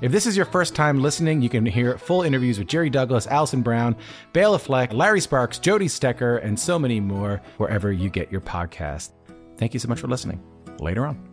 [0.00, 3.26] If this is your first time listening, you can hear full interviews with Jerry Douglas,
[3.26, 3.94] Alison Brown,
[4.32, 9.10] Bela Fleck, Larry Sparks, Jody Stecher, and so many more wherever you get your podcast.
[9.58, 10.42] Thank you so much for listening.
[10.78, 11.26] Later on.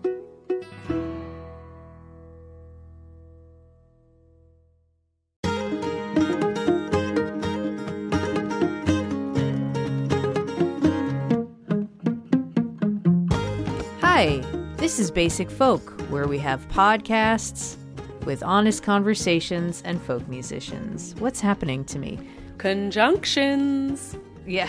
[14.02, 14.44] Hi,
[14.76, 17.78] this is Basic Folk, where we have podcasts
[18.28, 21.16] with honest conversations and folk musicians.
[21.18, 22.20] What's happening to me?
[22.58, 24.18] Conjunctions.
[24.46, 24.68] Yeah.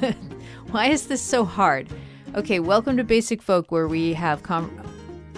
[0.70, 1.88] Why is this so hard?
[2.36, 4.70] Okay, welcome to Basic Folk, where we have com-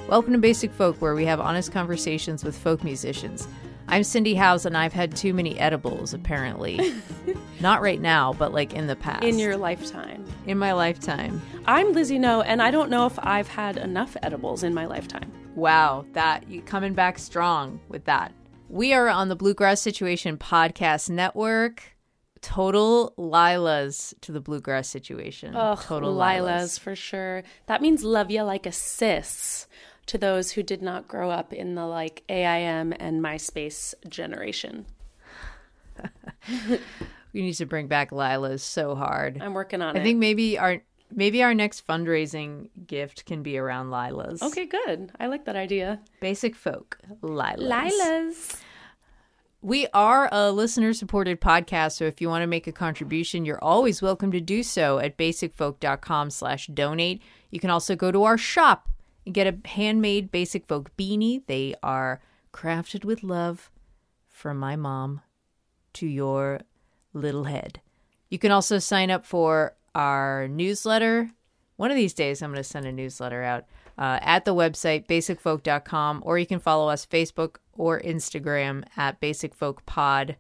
[0.07, 3.49] welcome to Basic Folk, where we have honest conversations with folk musicians.
[3.93, 6.15] I'm Cindy Howes, and I've had too many edibles.
[6.15, 6.95] Apparently,
[7.61, 9.23] not right now, but like in the past.
[9.23, 10.25] In your lifetime.
[10.47, 11.43] in my lifetime.
[11.67, 15.31] I'm Lizzie No, and I don't know if I've had enough edibles in my lifetime.
[15.57, 18.33] Wow, that you coming back strong with that.
[18.71, 21.83] We are on the Bluegrass Situation Podcast Network.
[22.41, 25.55] Total LYLAS to the Bluegrass Situation.
[25.55, 27.43] Ugh, Total LYLAS for sure.
[27.67, 29.69] That means love ya like a sis
[30.07, 34.87] to those who did not grow up in the like AIM and MySpace generation.
[37.33, 39.41] We need to bring back LYLAS so hard.
[39.41, 40.03] I'm working on I it.
[40.03, 44.43] I think maybe our maybe our next fundraising gift can be around LYLAS.
[44.43, 45.13] Okay, good.
[45.19, 46.01] I like that idea.
[46.21, 47.59] Basic folk LYLAS.
[47.69, 48.61] LYLAS.
[49.63, 53.63] We are a listener supported podcast, so if you want to make a contribution, you're
[53.63, 57.23] always welcome to do so at basicfolk.com slash donate.
[57.51, 58.89] You can also go to our shop
[59.25, 61.45] and get a handmade Basic Folk beanie.
[61.47, 62.21] They are
[62.53, 63.71] crafted with love
[64.29, 65.21] from my mom
[65.95, 66.61] to your
[67.13, 67.81] little head.
[68.29, 71.31] You can also sign up for our newsletter.
[71.77, 73.65] One of these days, I'm going to send a newsletter out
[73.99, 80.37] uh, at the website basicfolk.com, or you can follow us Facebook or Instagram at basicfolkpod.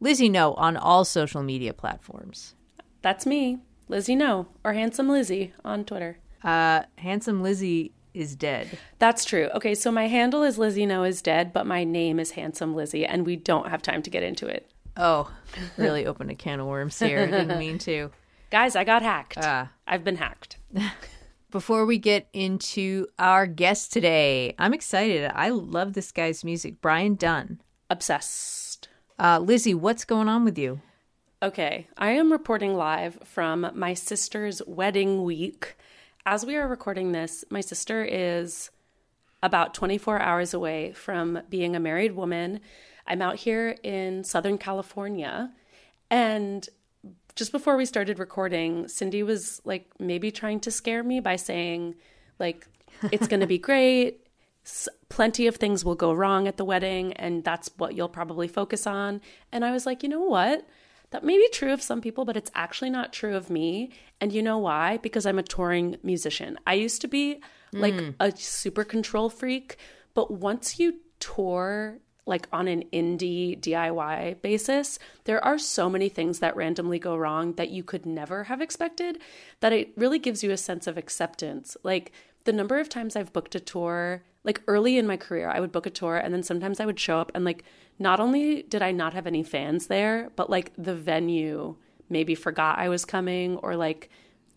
[0.00, 2.54] Lizzie No on all social media platforms.
[3.02, 3.58] That's me,
[3.88, 6.18] Lizzie No, or Handsome Lizzie on Twitter.
[6.42, 8.78] Uh, handsome Lizzie is dead.
[8.98, 9.48] That's true.
[9.54, 13.06] Okay, so my handle is Lizzie No is dead, but my name is Handsome Lizzie,
[13.06, 14.70] and we don't have time to get into it.
[14.96, 15.30] Oh,
[15.76, 17.26] really opened a can of worms here.
[17.26, 18.10] Didn't mean to.
[18.50, 19.38] Guys, I got hacked.
[19.40, 19.70] Ah.
[19.86, 20.56] I've been hacked.
[21.50, 25.30] Before we get into our guest today, I'm excited.
[25.34, 27.60] I love this guy's music, Brian Dunne.
[27.88, 28.88] Obsessed.
[29.18, 30.82] Uh, Lizzie, what's going on with you?
[31.42, 35.76] Okay, I am reporting live from my sister's wedding week.
[36.30, 38.70] As we are recording this, my sister is
[39.42, 42.60] about 24 hours away from being a married woman.
[43.06, 45.50] I'm out here in Southern California.
[46.10, 46.68] And
[47.34, 51.94] just before we started recording, Cindy was like maybe trying to scare me by saying,
[52.38, 52.68] like,
[53.10, 54.26] it's going to be great.
[54.66, 58.48] S- Plenty of things will go wrong at the wedding, and that's what you'll probably
[58.48, 59.22] focus on.
[59.50, 60.68] And I was like, you know what?
[61.10, 63.90] That may be true of some people, but it's actually not true of me.
[64.20, 64.98] And you know why?
[64.98, 66.58] Because I'm a touring musician.
[66.66, 67.40] I used to be
[67.72, 68.14] like mm.
[68.20, 69.76] a super control freak,
[70.14, 71.98] but once you tour
[72.28, 77.54] like on an indie DIY basis, there are so many things that randomly go wrong
[77.54, 79.18] that you could never have expected
[79.60, 81.76] that it really gives you a sense of acceptance.
[81.82, 82.12] Like
[82.44, 85.72] the number of times I've booked a tour, like early in my career, I would
[85.72, 87.64] book a tour and then sometimes I would show up and like
[87.98, 91.76] not only did I not have any fans there, but like the venue
[92.08, 94.08] maybe forgot I was coming or like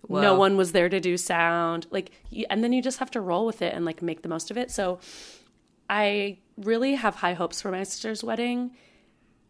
[0.08, 1.88] no one was there to do sound.
[1.92, 2.12] Like
[2.50, 4.58] and then you just have to roll with it and like make the most of
[4.58, 4.72] it.
[4.72, 5.00] So
[5.90, 8.72] I really have high hopes for my sister's wedding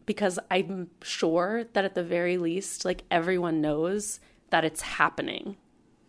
[0.06, 4.18] because I'm sure that at the very least, like everyone knows
[4.50, 5.56] that it's happening.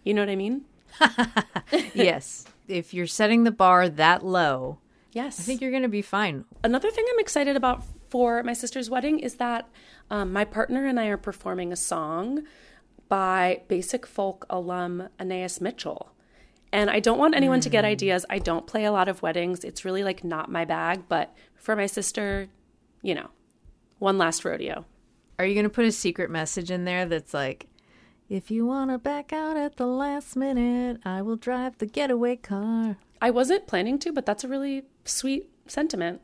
[0.03, 0.65] You know what I mean?
[1.93, 2.45] yes.
[2.67, 4.79] If you're setting the bar that low,
[5.13, 5.39] Yes.
[5.39, 6.45] I think you're going to be fine.
[6.63, 9.69] Another thing I'm excited about for my sister's wedding is that
[10.09, 12.43] um, my partner and I are performing a song
[13.09, 16.11] by basic folk alum Anaïs Mitchell.
[16.71, 18.25] And I don't want anyone to get ideas.
[18.31, 19.63] I don't play a lot of weddings.
[19.63, 21.03] It's really like not my bag.
[21.07, 22.47] But for my sister,
[23.03, 23.29] you know,
[23.99, 24.83] one last rodeo.
[25.37, 27.67] Are you going to put a secret message in there that's like,
[28.29, 32.35] if you want to back out at the last minute, I will drive the getaway
[32.37, 32.97] car?
[33.21, 36.21] I wasn't planning to, but that's a really sweet sentiment.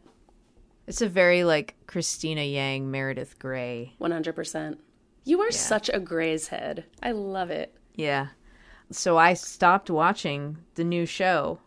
[0.88, 3.94] It's a very like Cristina Yang, Meredith Grey.
[4.02, 4.78] 100%.
[5.24, 6.86] You are such a Grey's head.
[7.04, 7.76] I love it.
[7.94, 8.30] Yeah.
[8.92, 11.60] So I stopped watching the new show.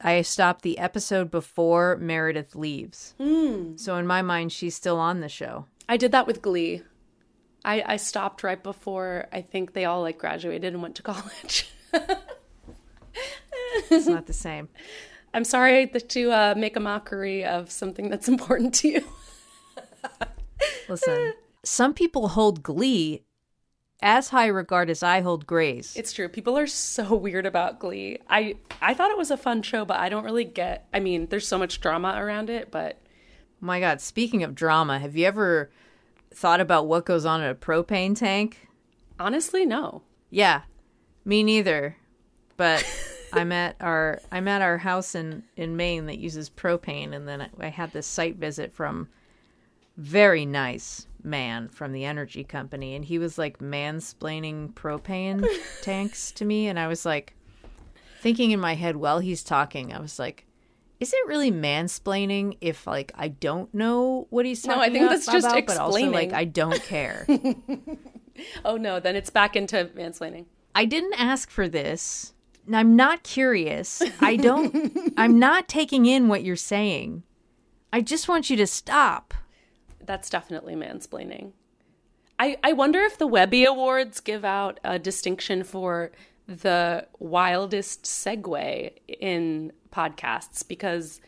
[0.00, 3.14] I stopped the episode before Meredith leaves.
[3.18, 3.76] Hmm.
[3.76, 5.66] So in my mind, she's still on the show.
[5.88, 6.82] I did that with Glee.
[7.64, 11.70] I, I stopped right before I think they all like graduated and went to college.
[13.90, 14.68] It's not the same.
[15.34, 19.04] I'm sorry that to uh, make a mockery of something that's important to you.
[20.88, 21.34] Listen,
[21.64, 23.24] some people hold Glee
[24.00, 25.96] as high regard as I hold Grey's.
[25.96, 26.28] It's true.
[26.28, 28.18] People are so weird about Glee.
[28.28, 30.88] I I thought it was a fun show, but I don't really get.
[30.94, 33.00] I mean, there's so much drama around it, but
[33.60, 35.70] My God, speaking of drama, have you ever
[36.32, 38.68] thought about what goes on in a propane tank?
[39.18, 40.02] honestly, no.
[40.30, 40.62] Yeah,
[41.24, 41.96] me neither.
[42.56, 42.84] But
[43.32, 47.42] I'm at our I'm at our house in in Maine that uses propane, and then
[47.42, 49.08] I, I had this site visit from
[49.96, 55.46] very nice man from the energy company, and he was like mansplaining propane
[55.82, 57.34] tanks to me, and I was like
[58.20, 60.44] thinking in my head while he's talking, I was like.
[61.00, 64.80] Is it really mansplaining if like I don't know what he's talking about?
[64.80, 66.32] No, I think about, that's just about, but also like.
[66.32, 67.26] I don't care.
[68.64, 70.46] Oh no, then it's back into mansplaining.
[70.74, 72.34] I didn't ask for this.
[72.72, 74.02] I'm not curious.
[74.20, 77.22] I don't I'm not taking in what you're saying.
[77.92, 79.34] I just want you to stop.
[80.04, 81.52] That's definitely mansplaining.
[82.38, 86.12] I, I wonder if the Webby Awards give out a distinction for
[86.48, 91.20] the wildest segue in podcasts because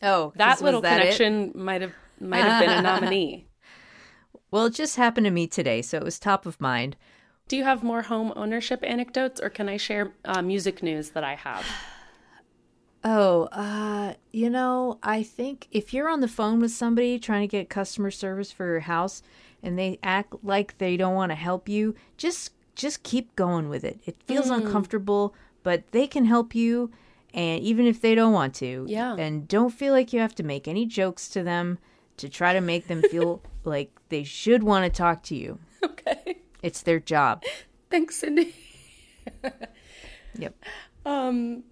[0.00, 3.44] Oh, that little connection might have might have been a nominee.
[4.50, 6.96] Well, it just happened to me today, so it was top of mind.
[7.48, 11.22] Do you have more home ownership anecdotes, or can I share uh, music news that
[11.22, 11.66] I have?
[13.04, 17.46] Oh, uh, you know, I think if you're on the phone with somebody trying to
[17.46, 19.22] get customer service for your house
[19.62, 23.84] and they act like they don't want to help you, just just keep going with
[23.84, 24.00] it.
[24.06, 26.90] It feels uncomfortable, but they can help you
[27.34, 28.86] and even if they don't want to.
[28.88, 29.14] Yeah.
[29.18, 31.78] And don't feel like you have to make any jokes to them
[32.16, 35.58] to try to make them feel like they should want to talk to you.
[35.84, 37.42] Okay, It's their job.
[37.90, 38.54] thanks, Cindy.
[40.38, 40.54] Yep.
[41.04, 41.64] Um,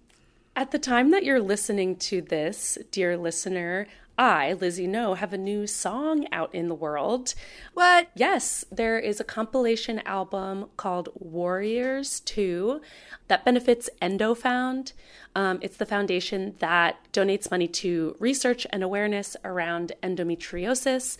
[0.55, 5.37] at the time that you're listening to this, dear listener, I, Lizzie No, have a
[5.37, 7.35] new song out in the world.
[7.73, 8.09] What?
[8.15, 12.81] Yes, there is a compilation album called Warriors 2
[13.27, 14.93] that benefits EndoFound.
[15.35, 21.17] Um, it's the foundation that donates money to research and awareness around endometriosis.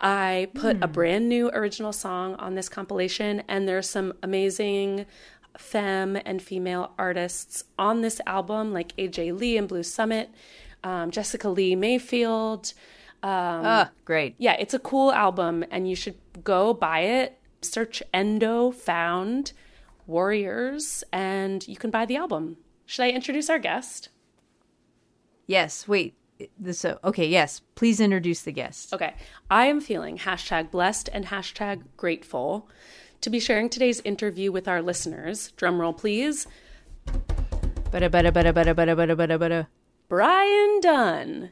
[0.00, 5.04] I put a brand new original song on this compilation, and there's some amazing
[5.58, 10.30] femme and female artists on this album, like AJ Lee and Blue Summit,
[10.84, 12.72] um, Jessica Lee Mayfield.
[13.22, 13.30] Um,
[13.64, 14.34] Ah, great.
[14.38, 17.38] yeah, it's a cool album, and you should go buy it.
[17.62, 19.52] Search Endo Found
[20.06, 22.56] Warriors, and you can buy the album.
[22.86, 24.08] Should I introduce our guest?
[25.46, 26.14] Yes, wait.
[26.40, 27.60] Uh, okay, yes.
[27.74, 28.94] Please introduce the guest.
[28.94, 29.14] Okay,
[29.50, 32.66] I am feeling hashtag blessed and hashtag grateful
[33.20, 35.52] to be sharing today's interview with our listeners.
[35.58, 36.46] Drumroll, please.
[37.92, 39.66] Bada bada bada bada bada bada bada bada.
[40.10, 41.50] Brian Dunne.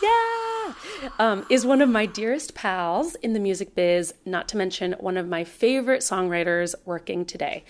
[0.00, 0.74] Yeah.
[1.18, 5.16] Um, is one of my dearest pals in the music biz, not to mention one
[5.16, 7.64] of my favorite songwriters working today.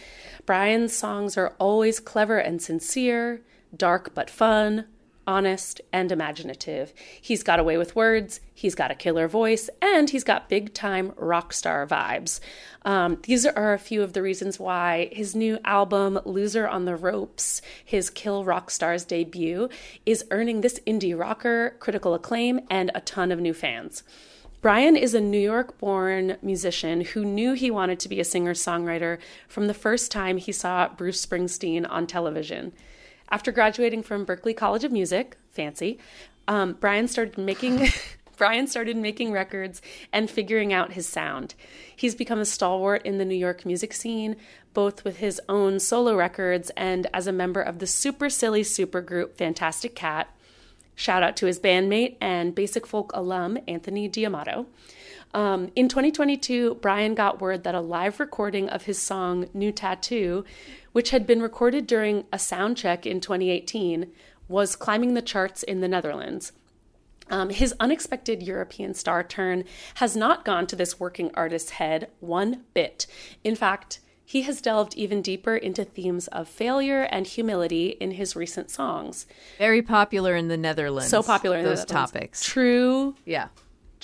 [0.45, 3.41] Brian's songs are always clever and sincere,
[3.75, 4.85] dark but fun,
[5.27, 6.93] honest and imaginative.
[7.21, 10.75] He's got a way with words, he's got a killer voice, and he's got big
[10.75, 12.41] time rock star vibes.
[12.83, 16.97] Um, these are a few of the reasons why his new album, Loser on the
[16.97, 19.69] Ropes, his Kill Rock Stars debut,
[20.05, 24.03] is earning this indie rocker critical acclaim and a ton of new fans.
[24.65, 28.55] Brian is a New York born musician who knew he wanted to be a singer
[28.55, 32.73] songwriter from the first time he saw Bruce Springsteen on television.
[33.31, 35.99] After graduating from Berklee College of Music, fancy,
[36.47, 37.89] um, Brian started making.
[38.37, 39.81] Brian started making records
[40.13, 41.55] and figuring out his sound.
[41.95, 44.35] He's become a stalwart in the New York music scene,
[44.73, 49.35] both with his own solo records and as a member of the super silly supergroup
[49.37, 50.29] Fantastic Cat.
[50.97, 54.67] Shout out to his bandmate and basic folk alum, Anthony D'Amato.
[55.35, 60.45] Um, in 2022, Brian got word that a live recording of his song New Tattoo,
[60.93, 64.13] which had been recorded during a sound check in 2018,
[64.47, 66.53] was climbing the charts in the Netherlands.
[67.31, 69.65] Um, his unexpected European star turn
[69.95, 73.07] has not gone to this working artist's head one bit.
[73.43, 78.37] In fact, he has delved even deeper into themes of failure and humility in his
[78.37, 79.27] recent songs.
[79.59, 81.11] Very popular in the Netherlands.
[81.11, 82.13] So popular in those the Netherlands.
[82.13, 82.45] topics.
[82.45, 83.49] True, Yeah.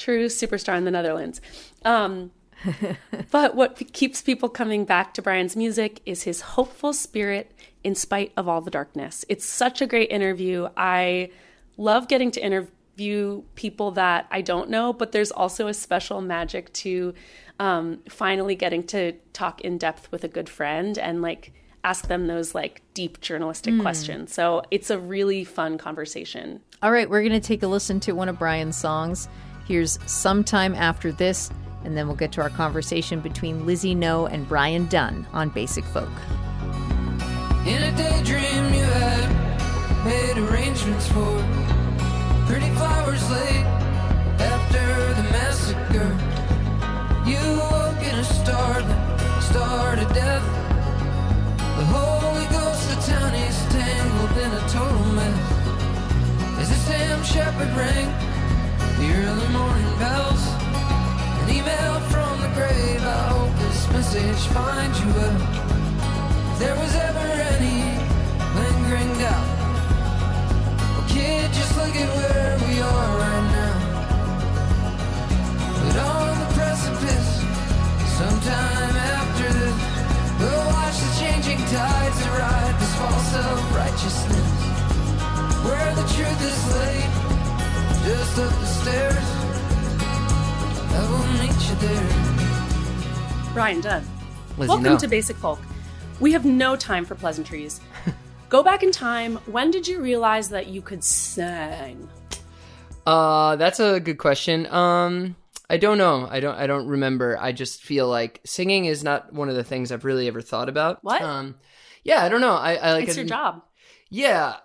[0.00, 1.40] True superstar in the Netherlands.
[1.85, 2.33] Um,
[3.30, 7.52] but what keeps people coming back to Brian's music is his hopeful spirit
[7.85, 9.25] in spite of all the darkness.
[9.28, 10.69] It's such a great interview.
[10.76, 11.30] I
[11.76, 16.73] love getting to interview people that I don't know, but there's also a special magic
[16.75, 17.14] to
[17.59, 21.52] um, finally getting to talk in depth with a good friend and like
[21.83, 24.35] ask them those like deep journalistic questions.
[24.35, 26.61] So it's a really fun conversation.
[26.83, 29.28] All right, we're going to take a listen to one of Brian's songs.
[29.71, 31.49] Here's Sometime After This,
[31.85, 35.85] and then we'll get to our conversation between Lizzie No and Brian Dunne on Basic
[35.85, 36.11] Folk.
[37.65, 41.39] In a daydream you had made arrangements for
[42.49, 43.65] pretty flowers late
[44.43, 46.11] after the massacre.
[47.25, 48.91] You woke in a starlit,
[49.41, 50.43] started death.
[51.79, 56.59] The Holy Ghost, the town is tangled in a total mess.
[56.59, 58.30] As the Sam Shepherd rang
[59.00, 60.45] the early morning bells,
[61.40, 63.00] an email from the grave.
[63.00, 65.40] I hope this message finds you well.
[66.52, 67.97] If there was ever any
[68.61, 69.49] lingering doubt,
[71.00, 73.76] oh kid, just look at where we are right now.
[75.80, 77.30] But on the precipice,
[78.21, 79.78] sometime after this,
[80.37, 84.49] we'll watch the changing tides ride this false self-righteousness.
[85.64, 87.20] Where the truth is laid,
[88.04, 89.16] just up the stairs.
[90.92, 93.52] I will meet you there.
[93.52, 94.07] Brian Dunne.
[94.57, 94.99] Lizzie, Welcome no.
[94.99, 95.61] to Basic Folk.
[96.21, 97.80] We have no time for pleasantries.
[98.49, 99.37] Go back in time.
[99.47, 102.09] When did you realize that you could sing?
[103.07, 104.66] Uh, that's a good question.
[104.66, 105.37] Um,
[105.69, 106.26] I don't know.
[106.30, 106.57] I don't.
[106.57, 107.38] I don't remember.
[107.40, 110.69] I just feel like singing is not one of the things I've really ever thought
[110.69, 110.99] about.
[111.02, 111.23] What?
[111.23, 111.54] Um,
[112.02, 112.54] yeah, I don't know.
[112.54, 113.62] I, I like It's I your job.
[114.11, 114.57] Yeah,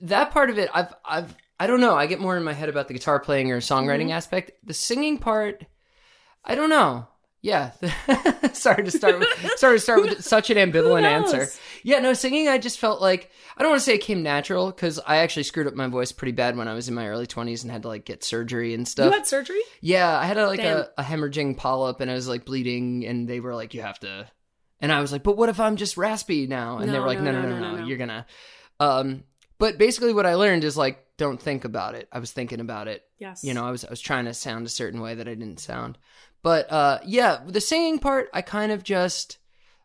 [0.00, 1.94] that part of it, I've, I've, I don't know.
[1.94, 4.10] I get more in my head about the guitar playing or songwriting Mm-hmm.
[4.12, 4.50] aspect.
[4.64, 5.64] The singing part,
[6.44, 7.08] I don't know.
[7.42, 7.70] Yeah,
[8.54, 9.28] sorry to start with.
[9.56, 11.46] sorry to start with such an ambivalent answer.
[11.84, 12.48] Yeah, no, singing.
[12.48, 15.44] I just felt like I don't want to say it came natural because I actually
[15.44, 17.82] screwed up my voice pretty bad when I was in my early twenties and had
[17.82, 19.06] to like get surgery and stuff.
[19.06, 19.60] You had surgery?
[19.80, 23.28] Yeah, I had a, like a, a hemorrhaging polyp, and I was like bleeding, and
[23.28, 24.26] they were like, "You have to,"
[24.80, 27.06] and I was like, "But what if I'm just raspy now?" And they No, were
[27.06, 27.86] like, no, "No, no, no, no, no, no, no, no.
[27.86, 28.26] you're gonna."
[28.80, 29.22] Um,
[29.58, 32.08] but basically, what I learned is like, don't think about it.
[32.12, 33.04] I was thinking about it.
[33.18, 33.42] Yes.
[33.42, 35.60] You know, I was I was trying to sound a certain way that I didn't
[35.60, 35.98] sound.
[36.42, 39.38] But uh, yeah, the singing part, I kind of just,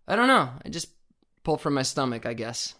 [0.08, 0.90] I don't know, I just
[1.44, 2.76] pulled from my stomach, I guess.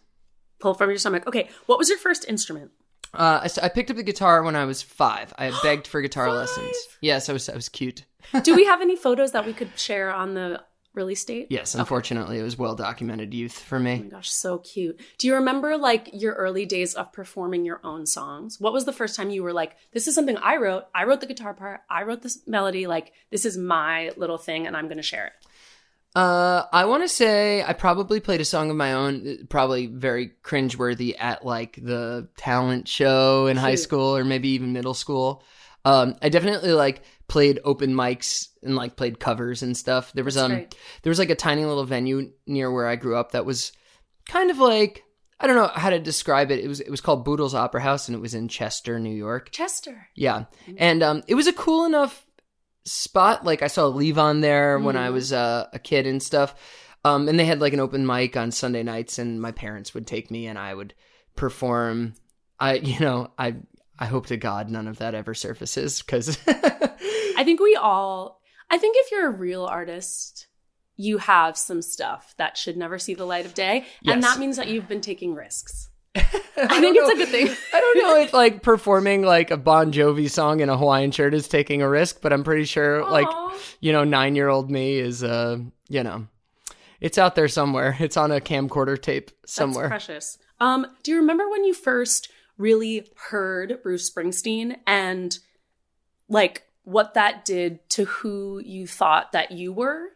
[0.60, 1.26] Pull from your stomach.
[1.26, 1.50] Okay.
[1.66, 2.72] What was your first instrument?
[3.14, 5.34] Uh, I picked up the guitar when I was five.
[5.38, 6.76] I begged for guitar lessons.
[7.02, 8.06] Yes, I was I was cute.
[8.44, 10.62] Do we have any photos that we could share on the
[10.94, 11.48] release date?
[11.50, 14.00] Yes, unfortunately, it was well documented youth for me.
[14.00, 15.00] Oh my gosh, so cute.
[15.18, 18.60] Do you remember like your early days of performing your own songs?
[18.60, 20.86] What was the first time you were like, this is something I wrote.
[20.94, 21.82] I wrote the guitar part.
[21.90, 22.88] I wrote this melody.
[22.88, 25.34] Like, this is my little thing and I'm going to share it.
[26.14, 29.86] Uh, I want to say I probably played a song of my own, uh, probably
[29.88, 35.44] very cringeworthy at like the talent show in high school or maybe even middle school.
[35.86, 40.12] Um, I definitely like played open mics and like played covers and stuff.
[40.14, 40.76] There was That's um, great.
[41.04, 43.72] there was like a tiny little venue near where I grew up that was
[44.30, 45.04] kind of like
[45.40, 46.60] I don't know how to describe it.
[46.64, 49.50] It was it was called Boodle's Opera House and it was in Chester, New York.
[49.52, 50.08] Chester.
[50.16, 50.46] Yeah.
[50.78, 52.26] And um it was a cool enough
[52.86, 53.44] spot.
[53.46, 55.14] Like I saw Levon there when I Mhm.
[55.14, 56.54] was uh, a kid and stuff.
[57.04, 60.06] Um and they had like an open mic on Sunday nights and my parents would
[60.06, 60.94] take me and I would
[61.36, 62.14] perform.
[62.60, 63.56] I you know, I
[64.02, 68.78] I hope to God none of that ever surfaces cuz I think we all, I
[68.78, 70.48] think if you're a real artist,
[70.96, 73.86] you have some stuff that should never see the light of day.
[74.06, 75.90] And that means that you've been taking risks.
[76.16, 77.50] I think it's a good thing.
[77.74, 81.34] I don't know if like performing like a Bon Jovi song in a Hawaiian shirt
[81.34, 83.28] is taking a risk, but I'm pretty sure like
[83.80, 85.58] you know, nine year old me is, uh,
[85.90, 86.28] you know,
[87.00, 87.96] it's out there somewhere.
[88.00, 89.90] It's on a camcorder tape somewhere.
[89.90, 90.38] That's precious.
[90.60, 95.38] Um, do you remember when you first really heard Bruce Springsteen and
[96.30, 100.10] like what that did to who you thought that you were?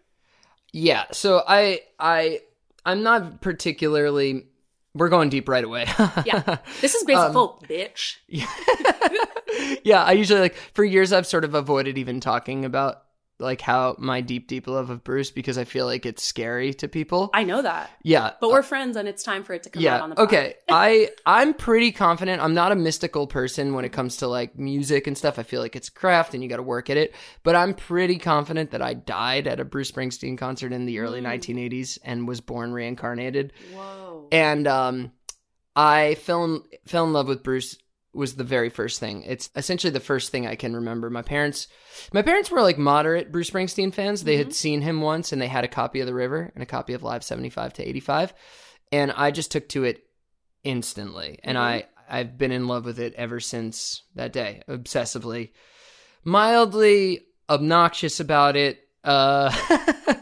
[0.72, 1.06] Yeah.
[1.12, 2.42] So I, I,
[2.86, 4.48] I'm not particularly.
[4.94, 5.86] We're going deep right away.
[6.25, 6.58] Yeah.
[6.82, 8.15] This is basic Um, folk, bitch.
[9.84, 10.04] yeah.
[10.04, 13.04] I usually like for years I've sort of avoided even talking about
[13.39, 16.88] like how my deep deep love of Bruce because I feel like it's scary to
[16.88, 17.30] people.
[17.34, 17.89] I know that.
[18.01, 18.32] yeah.
[18.39, 19.96] But we're friends and it's time for it to come yeah.
[19.96, 20.56] out on the okay.
[20.70, 22.42] I I'm pretty confident.
[22.42, 25.38] I'm not a mystical person when it comes to like music and stuff.
[25.38, 27.13] I feel like it's craft and you got to work at it.
[27.44, 31.22] But I'm pretty confident that I died at a Bruce Springsteen concert in the early
[31.22, 33.51] 1980s and was born reincarnated.
[33.74, 34.27] Whoa.
[34.32, 35.12] And um,
[35.75, 37.77] I fell in, fell in love with Bruce
[38.15, 39.24] was the very first thing.
[39.24, 41.10] It's essentially the first thing I can remember.
[41.10, 41.67] My parents,
[42.13, 44.24] my parents were like moderate Bruce Springsteen fans.
[44.24, 46.67] They had seen him once, and they had a copy of The River and a
[46.67, 48.34] copy of Live seventy five to eighty five,
[48.91, 50.03] and I just took to it
[50.63, 55.51] instantly, and I I've been in love with it ever since that day, obsessively,
[56.24, 58.79] mildly obnoxious about it.
[59.03, 59.51] Uh,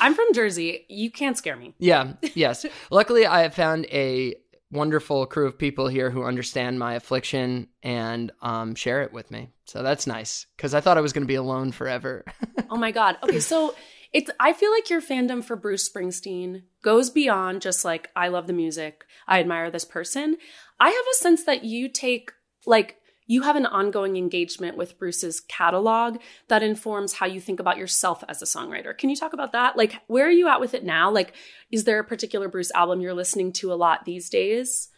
[0.00, 0.84] I'm from Jersey.
[0.88, 1.74] You can't scare me.
[1.78, 2.66] Yeah, yes.
[2.90, 4.34] Luckily, I have found a
[4.72, 9.50] wonderful crew of people here who understand my affliction and um, share it with me.
[9.66, 12.24] So that's nice because I thought I was going to be alone forever.
[12.70, 13.18] Oh my god.
[13.22, 13.74] Okay, so
[14.14, 18.46] it's I feel like your fandom for Bruce Springsteen goes beyond just like I love
[18.46, 20.38] the music, I admire this person.
[20.80, 22.32] I have a sense that you take
[22.64, 22.96] like
[23.32, 28.22] you have an ongoing engagement with Bruce's catalog that informs how you think about yourself
[28.28, 28.96] as a songwriter.
[28.96, 29.76] Can you talk about that?
[29.76, 31.10] Like where are you at with it now?
[31.10, 31.32] Like
[31.70, 34.88] is there a particular Bruce album you're listening to a lot these days?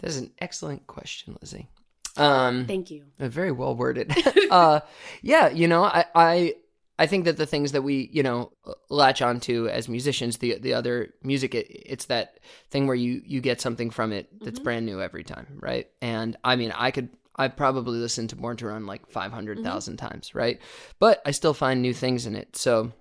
[0.00, 1.68] That's an excellent question, Lizzie.
[2.16, 3.04] Um, Thank you.
[3.18, 4.14] Uh, very well worded.
[4.50, 4.80] uh,
[5.22, 6.54] yeah, you know, I, I
[7.00, 8.52] I think that the things that we you know
[8.90, 13.40] latch onto as musicians, the the other music, it, it's that thing where you you
[13.40, 15.88] get something from it that's brand new every time, right?
[16.02, 17.08] And I mean, I could.
[17.40, 20.60] I probably listened to Born to Run like five thousand times, right?
[20.98, 22.56] But I still find new things in it.
[22.56, 22.92] So,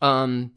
[0.00, 0.52] um,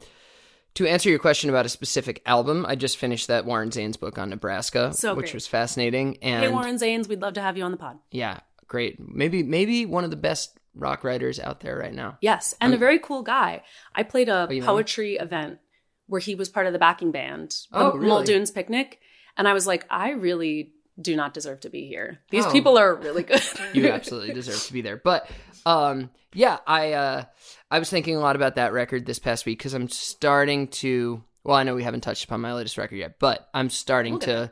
[0.76, 4.18] to answer your question about a specific album, I just finished that Warren Zanes book
[4.18, 6.18] on Nebraska, So which was fascinating.
[6.22, 7.98] And Hey Warren Zanes, we'd love to have you on the pod.
[8.12, 9.00] yeah, great.
[9.00, 12.18] Maybe maybe one of the best rock writers out there right now.
[12.22, 13.64] Yes, and a very cool guy.
[13.94, 15.60] I played a Oh, know poetry event
[16.08, 18.08] where he was part of the backing band, Oh, really?
[18.08, 19.00] Muldoon's Picnic,
[19.38, 22.20] and I was like, I really do not deserve to be here.
[22.30, 22.52] These Oh.
[22.52, 23.42] people are really good.
[23.74, 24.98] You absolutely deserve to be there.
[24.98, 25.30] But
[25.66, 27.24] um yeah, I uh
[27.72, 31.24] I was thinking a lot about that record this past week cuz I'm starting to
[31.44, 34.52] well, I know we haven't touched upon my latest record yet, but I'm starting to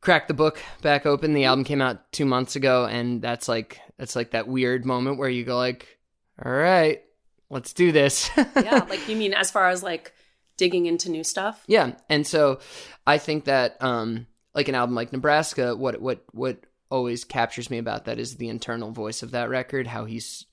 [0.00, 1.32] crack the book back open.
[1.34, 5.18] The album came out 2 months ago and that's like that's like that weird moment
[5.18, 5.98] where you go like,
[6.44, 7.02] "All right,
[7.50, 10.12] let's do this." yeah, like you mean as far as like
[10.56, 11.62] digging into new stuff?
[11.66, 12.60] Yeah, and so
[13.06, 17.78] I think that um like an album like Nebraska, what what what always captures me
[17.78, 20.46] about that is the internal voice of that record, how he's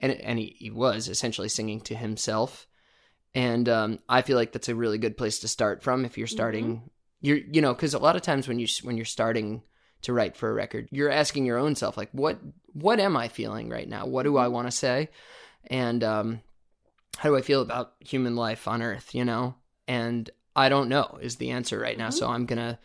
[0.00, 2.66] and and he, he was essentially singing to himself.
[3.34, 6.26] And um I feel like that's a really good place to start from if you're
[6.26, 6.90] starting
[7.20, 9.62] you're you know cuz a lot of times when you when you're starting
[10.02, 12.38] to write for a record, you're asking your own self like what
[12.72, 14.06] what am I feeling right now?
[14.06, 15.10] What do I want to say?
[15.68, 16.40] And um
[17.18, 19.54] how do I feel about human life on earth, you know?
[19.86, 22.10] And I don't know is the answer right now.
[22.10, 22.78] So I'm going to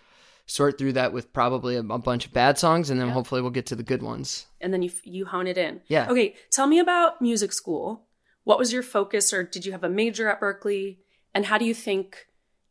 [0.49, 3.51] sort through that with probably a, a bunch of bad songs and then hopefully we'll
[3.51, 4.47] get to the good ones.
[4.59, 5.81] And then you you hone it in.
[5.88, 6.09] Yeah.
[6.09, 8.05] Okay, tell me about music school.
[8.43, 10.97] What was your focus, or did you have a major at Berklee?
[11.35, 12.25] And how do you think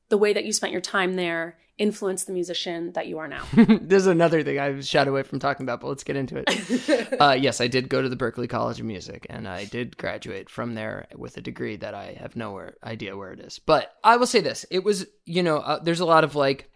[0.08, 3.44] the way that you spent your time there influenced the musician that you are now?
[3.52, 7.12] There's another thing I've shied away from talking about, but let's get into it.
[7.20, 10.50] uh, yes, I did go to the Berklee College of Music, and I did graduate
[10.50, 13.60] from there with a degree that I have no idea where it is.
[13.60, 16.70] But I will say this: it was, you know, uh, there's a lot of like.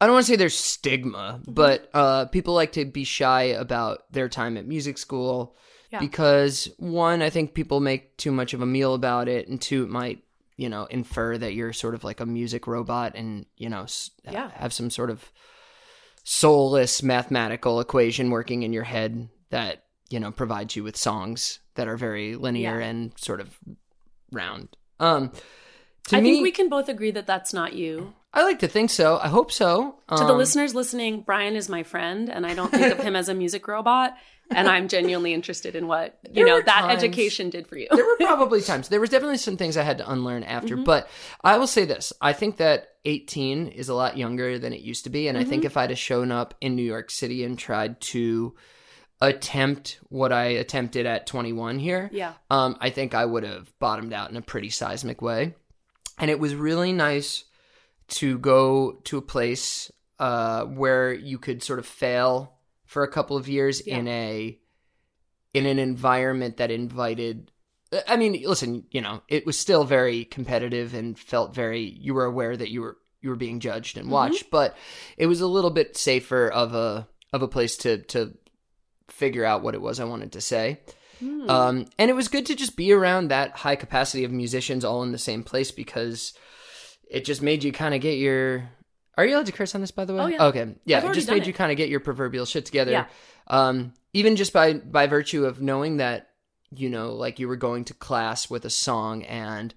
[0.00, 4.02] I don't want to say there's stigma, but uh, people like to be shy about
[4.12, 5.56] their time at music school
[5.90, 6.00] Yeah.
[6.00, 9.84] because one, I think people make too much of a meal about it, and two,
[9.84, 10.22] it might
[10.58, 13.86] you know infer that you're sort of like a music robot and you know
[14.24, 14.50] Yeah.
[14.54, 15.30] have some sort of
[16.24, 21.88] soulless mathematical equation working in your head that you know provides you with songs that
[21.88, 22.86] are very linear Yeah.
[22.86, 23.56] and sort of
[24.32, 24.68] round.
[24.98, 25.30] Um,
[26.08, 28.14] to I me, think we can both agree that that's not you.
[28.36, 29.18] I like to think so.
[29.18, 29.96] I hope so.
[30.10, 33.16] To the Um, listeners listening, Brian is my friend, and I don't think of him
[33.16, 34.14] as a music robot.
[34.50, 37.88] And I'm genuinely interested in what you know that times- education did for you.
[37.90, 38.88] there were probably times.
[38.88, 41.08] There was definitely some things I had to unlearn after, but
[41.42, 45.02] I will say this: I think that 18 is a lot younger than it used
[45.04, 47.58] to be, and I think if I'd have shown up in New York City and
[47.58, 48.54] tried to
[49.20, 52.34] attempt what I attempted at 21 here, Yeah.
[52.50, 55.54] um, I think I would have bottomed out in a pretty seismic way.
[56.18, 57.44] And it was really nice
[58.08, 63.36] to go to a place uh, where you could sort of fail for a couple
[63.36, 63.98] of years Yeah.
[63.98, 64.58] in a
[65.54, 67.50] in an environment that invited
[68.08, 72.24] I mean, listen, you know, it was still very competitive and felt very you were
[72.24, 74.76] aware that you were you were being judged and watched, but
[75.16, 78.36] it was a little bit safer of a of a place to to
[79.08, 80.80] figure out what it was I wanted to say.
[81.48, 85.02] Um, and it was good to just be around that high capacity of musicians all
[85.02, 86.34] in the same place because
[87.06, 88.68] it just made you kind of get your.
[89.16, 90.22] Are you allowed to curse on this, by the way?
[90.22, 90.44] Oh, yeah.
[90.46, 90.74] Okay.
[90.84, 91.46] Yeah, it just made it.
[91.46, 92.90] you kind of get your proverbial shit together.
[92.90, 93.06] Yeah.
[93.46, 96.30] Um, even just by by virtue of knowing that,
[96.74, 99.72] you know, like you were going to class with a song and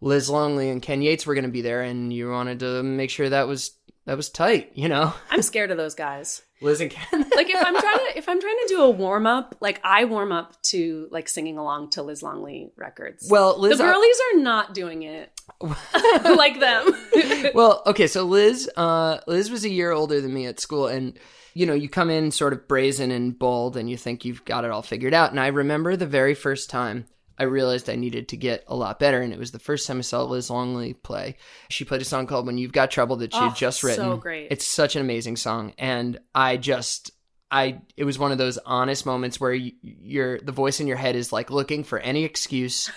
[0.00, 3.10] Liz Longley and Ken Yates were going to be there, and you wanted to make
[3.10, 3.72] sure that was
[4.06, 4.72] that was tight.
[4.74, 6.40] You know, I'm scared of those guys.
[6.62, 7.26] Liz and Ken.
[7.40, 10.04] Like if I'm trying to if I'm trying to do a warm up, like I
[10.04, 13.28] warm up to like singing along to Liz Longley records.
[13.30, 13.78] well, the Liz.
[13.78, 15.32] girlies are not doing it
[16.24, 16.92] like them.
[17.54, 21.18] well, okay, so Liz, uh, Liz was a year older than me at school, and
[21.54, 24.64] you know, you come in sort of brazen and bold, and you think you've got
[24.64, 25.30] it all figured out.
[25.30, 27.06] And I remember the very first time
[27.38, 29.98] I realized I needed to get a lot better, and it was the first time
[29.98, 31.36] I saw Liz Longley play.
[31.68, 33.88] She played a song called "When You've Got Trouble" that she Oh, had just so
[33.88, 34.18] written.
[34.18, 34.48] great.
[34.50, 37.10] It's such an amazing song, and I just.
[37.52, 40.96] I it was one of those honest moments where you, your the voice in your
[40.96, 42.88] head is like looking for any excuse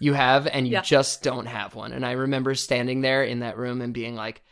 [0.00, 0.80] you have and you Yeah.
[0.80, 1.92] just don't have one.
[1.92, 4.42] And I remember standing there in that room and being like,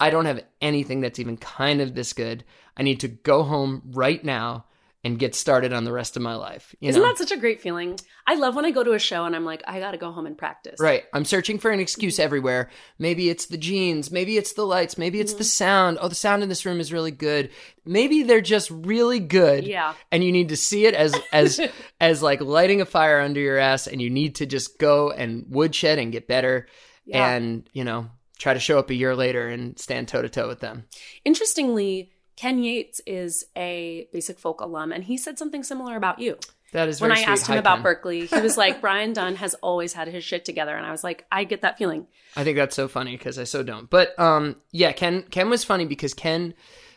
[0.00, 2.42] I don't have anything that's even kind of this good.
[2.76, 4.64] I need to go home right now
[5.04, 6.74] and get started on the rest of my life.
[6.80, 7.06] Isn't know?
[7.06, 7.98] that such a great feeling?
[8.26, 10.24] I love when I go to a show and I'm like, I gotta go home
[10.24, 10.80] and practice.
[10.80, 11.04] Right.
[11.12, 12.70] I'm searching for an excuse everywhere.
[12.98, 14.10] Maybe it's the jeans.
[14.10, 14.96] Maybe it's the lights.
[14.96, 15.44] Maybe it's the mm-hmm.
[15.44, 15.98] sound.
[16.00, 17.50] Oh, the sound in this room is really good.
[17.84, 19.66] Maybe they're just really good.
[19.66, 19.92] Yeah.
[20.10, 21.60] And you need to see it as as
[22.00, 25.44] as like lighting a fire under your ass, and you need to just go and
[25.50, 26.66] woodshed and get better,
[27.04, 27.28] Yeah.
[27.34, 30.48] and you know try to show up a year later and stand toe to toe
[30.48, 30.84] with them.
[31.24, 36.38] Interestingly, Ken Yates is a basic folk alum, and he said something similar about you.
[36.72, 37.28] That is when I sweet.
[37.28, 37.84] asked him Hi, about Ken.
[37.84, 40.76] Berklee, he was like, Brian Dunne has always had his shit together.
[40.76, 42.08] And I was like, I get that feeling.
[42.36, 43.88] I think that's so funny because I so don't.
[43.88, 46.52] But um, yeah, Ken Ken was funny because Ken,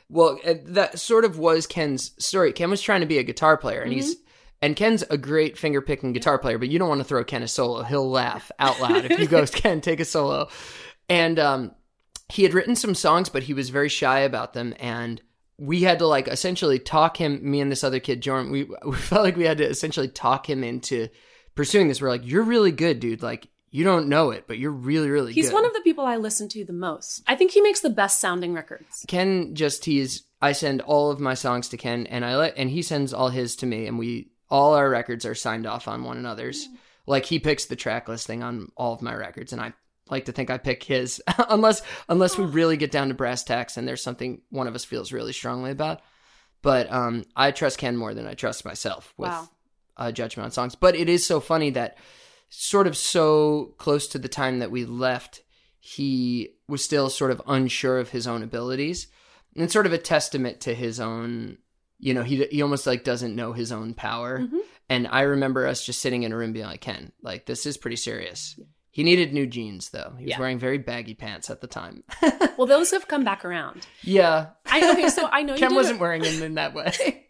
[0.10, 2.54] well, uh, that sort of was Ken's story.
[2.54, 4.15] Ken was trying to be a guitar player, and he's
[4.63, 7.43] and Ken's a great finger picking guitar player, but you don't want to throw Ken
[7.43, 7.84] a solo.
[7.84, 10.50] He'll laugh out loud if you go, Ken, take a solo.
[11.08, 11.71] And um,
[12.30, 15.21] he had written some songs, but he was very shy about them, and
[15.57, 17.39] we had to like essentially talk him.
[17.49, 20.49] Me and this other kid, Jordan, we we felt like we had to essentially talk
[20.49, 21.09] him into
[21.55, 22.01] pursuing this.
[22.01, 23.23] We're like, you're really good, dude.
[23.23, 23.49] Like.
[23.69, 25.55] You don't know it, but you're really, really He's good.
[25.55, 27.21] one of the people I listen to the most.
[27.27, 29.03] I think he makes the best sounding records.
[29.09, 32.69] Ken just he's I send all of my songs to Ken and I let and
[32.69, 36.05] he sends all his to me and we all our records are signed off on
[36.05, 36.65] one another's.
[36.65, 36.77] Mm.
[37.07, 39.73] Like he picks the track listing on all of my records and I
[40.11, 43.77] like to think I pick his unless unless we really get down to brass tacks
[43.77, 46.01] and there's something one of us feels really strongly about.
[46.61, 49.49] But um I trust Ken more than I trust myself with Wow.
[49.97, 50.75] uh, judgment on songs.
[50.75, 51.97] But it is so funny that
[52.49, 55.41] sort of so close to the time that we left,
[55.79, 59.07] he was still sort of unsure of his own abilities.
[59.55, 61.57] And it's sort of a testament to his own,
[61.99, 64.39] you know, he, he almost like doesn't know his own power.
[64.39, 64.59] Mhm.
[64.89, 67.75] And I remember us just sitting in a room being like, Ken, like, this is
[67.77, 68.57] pretty serious.
[68.97, 70.15] He needed new jeans, though.
[70.17, 70.39] He was Yeah.
[70.39, 72.03] wearing very baggy pants at the time.
[72.57, 73.86] Well, those have come back around.
[74.01, 74.47] yeah.
[74.65, 77.26] I okay, so I know you Ken wasn't wearing them in that way.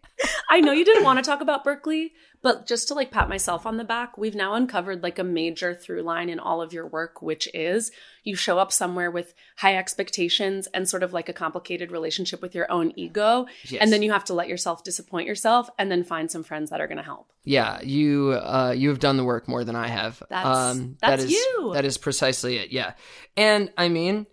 [0.50, 3.66] I know you didn't want to talk about Berklee, but just to like pat myself
[3.66, 6.86] on the back, we've now uncovered like a major through line in all of your
[6.86, 7.90] work, which is
[8.24, 12.54] you show up somewhere with high expectations and sort of like a complicated relationship with
[12.54, 13.46] your own ego.
[13.66, 13.82] Yes.
[13.82, 16.80] And then you have to let yourself disappoint yourself and then find some friends that
[16.80, 17.30] are going to help.
[17.44, 20.22] Yeah, you uh, you have done the work more than I have.
[20.30, 21.72] That's- that that's is- you.
[21.74, 22.70] That is precisely it.
[22.70, 22.94] Yeah,
[23.36, 24.26] and I mean,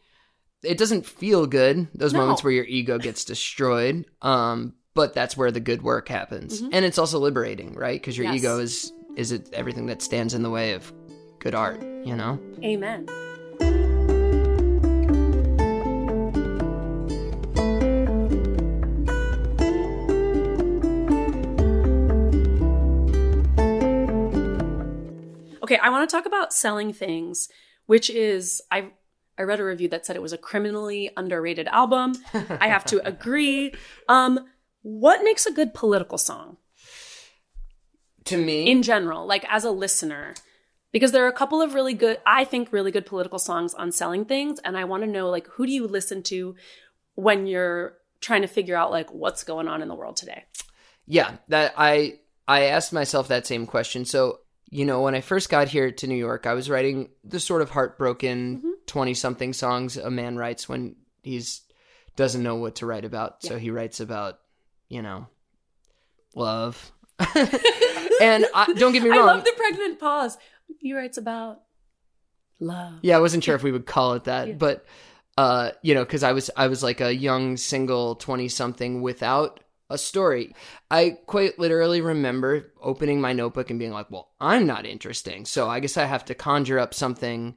[0.63, 2.19] it doesn't feel good those No.
[2.19, 4.05] moments where your ego gets destroyed.
[4.21, 8.01] Um, but that's where the good work happens, and it's also liberating, right?
[8.01, 8.33] Because your Mm-hmm.
[8.35, 8.43] Yes.
[8.43, 10.91] ego is is it everything that stands in the way of
[11.39, 11.79] good art.
[11.81, 12.39] You know.
[12.63, 13.05] Amen.
[25.63, 27.49] Okay, I want to talk about selling things,
[27.87, 28.89] which is I
[29.37, 32.13] I read a review that said it was a criminally underrated album.
[32.33, 33.73] I have to agree.
[34.07, 34.45] Um
[34.85, 36.57] what makes a good political song?
[38.25, 40.35] To me, in general, like as a listener,
[40.91, 43.91] because there are a couple of really good, I think, really good political songs on
[43.91, 44.59] selling things.
[44.59, 46.55] And I want to know, like, who do you listen to
[47.15, 50.43] when you're trying to figure out, like, what's going on in the world today?
[51.07, 54.05] Yeah, that I I asked myself that same question.
[54.05, 57.39] So, you know, when I first got here to New York, I was writing the
[57.39, 58.69] sort of heartbroken Mm-hmm.
[58.85, 61.61] 20 something songs a man writes when he's
[62.15, 63.41] doesn't know what to write about.
[63.41, 64.39] So he writes about,
[64.89, 65.27] you know,
[66.35, 66.91] love.
[67.35, 69.19] and I, don't get me wrong.
[69.19, 70.37] I love the pregnant pause.
[70.79, 71.61] He writes about
[72.59, 72.95] love.
[73.01, 74.53] Yeah, I wasn't sure if we would call it that, Yeah.
[74.55, 74.85] but
[75.37, 79.59] uh, you know, because I was I was like a young single twenty something without
[79.89, 80.55] a story.
[80.89, 85.45] I quite literally remember opening my notebook and being like, well, I'm not interesting.
[85.45, 87.55] So I guess I have to conjure up something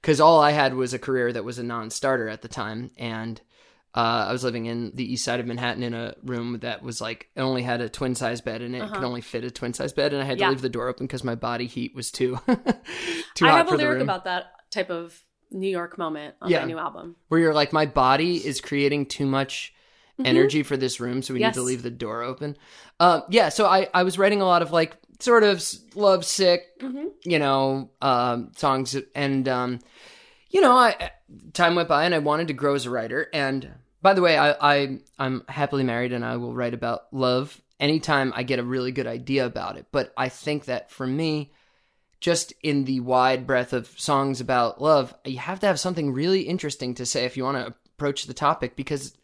[0.00, 2.90] because all I had was a career that was a non starter at the time.
[2.96, 3.40] And
[3.94, 7.00] uh, I was living in the east side of Manhattan in a room that was
[7.00, 8.82] like, it only had a twin size bed in it.
[8.82, 10.12] It could only fit a twin size bed.
[10.12, 10.40] And I had Uh-huh.
[10.40, 10.46] Yeah.
[10.46, 12.38] to leave the door open because my body heat was too,
[13.34, 14.02] too I hot have a for the lyric room.
[14.02, 15.18] about that type of
[15.50, 16.60] New York moment on Yeah.
[16.60, 17.16] my new album.
[17.28, 19.72] where you're like, my body is creating too much
[20.24, 21.42] energy for this room, so we Mm-hmm.
[21.44, 21.54] Yes.
[21.56, 22.56] need to leave the door open.
[23.00, 26.62] Um, yeah, so I, I was writing a lot of like sort of love sick,
[26.80, 27.06] Mm-hmm.
[27.24, 29.78] you know, um, songs, and um,
[30.48, 31.10] you know, I
[31.52, 33.28] time went by and I wanted to grow as a writer.
[33.32, 37.60] And by the way, I, I I'm happily married and I will write about love
[37.80, 39.86] anytime I get a really good idea about it.
[39.92, 41.52] But I think that for me,
[42.20, 46.42] just in the wide breadth of songs about love, you have to have something really
[46.42, 49.16] interesting to say if you want to approach the topic because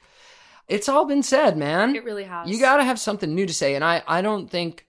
[0.69, 1.97] it's all been said, man.
[1.97, 2.49] It really has.
[2.49, 3.75] You got to have something new to say.
[3.75, 4.87] And I, I don't think,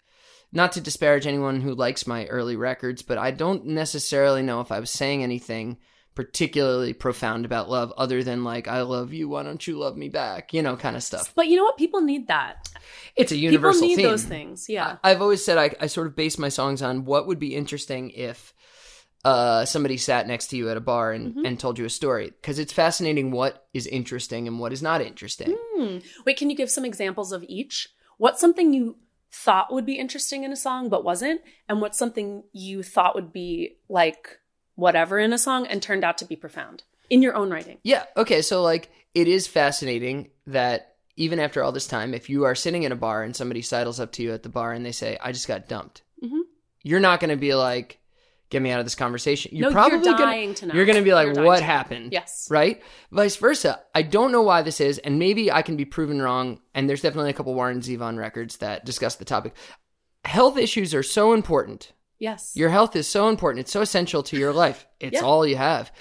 [0.52, 4.72] not to disparage anyone who likes my early records, but I don't necessarily know if
[4.72, 5.78] I was saying anything
[6.16, 10.10] particularly profound about love other than like, I love you, why don't you love me
[10.10, 10.54] back?
[10.54, 11.34] You know, kind of stuff.
[11.36, 11.78] But you know what?
[11.78, 12.70] People need that.
[13.16, 14.06] It's a universal People need theme.
[14.12, 14.70] those things.
[14.70, 14.98] Yeah.
[15.04, 17.54] I- I've always said I, I sort of base my songs on what would be
[17.56, 18.54] interesting if
[19.26, 21.46] uh, somebody sat next to you at a bar and, Mm-hmm.
[21.46, 22.28] and told you a story.
[22.28, 25.56] Because it's fascinating what is interesting and what is not interesting.
[25.76, 25.98] Hmm.
[26.26, 27.90] Wait, can you give some examples of each?
[28.18, 28.98] What's something you
[29.32, 31.42] thought would be interesting in a song but wasn't?
[31.68, 34.40] And what's something you thought would be like
[34.76, 37.78] whatever in a song and turned out to be profound in your own writing?
[37.84, 38.04] Yeah.
[38.18, 38.42] Okay.
[38.42, 42.84] So, like, it is fascinating that even after all this time, if you are sitting
[42.84, 45.18] in a bar and somebody sidles up to you at the bar and they say,
[45.22, 46.42] I just got dumped, Mhm.
[46.84, 48.00] you're not going to be like,
[48.50, 49.52] get me out of this conversation.
[49.56, 50.74] You're No, probably you're gonna- dying to know.
[50.76, 52.12] You're going to be like, what happened?
[52.12, 52.48] Yes.
[52.52, 52.84] Right?
[53.12, 53.82] Vice versa.
[53.96, 56.60] I don't know why this is, and maybe I can be proven wrong.
[56.74, 59.54] And there's definitely a couple Warren Zevon records that discuss the topic.
[60.26, 61.94] Health issues are so important.
[62.26, 62.52] Yes.
[62.56, 63.62] Your health is so important.
[63.62, 64.86] It's so essential to your life.
[65.00, 65.22] It's Yeah.
[65.22, 65.92] all you have.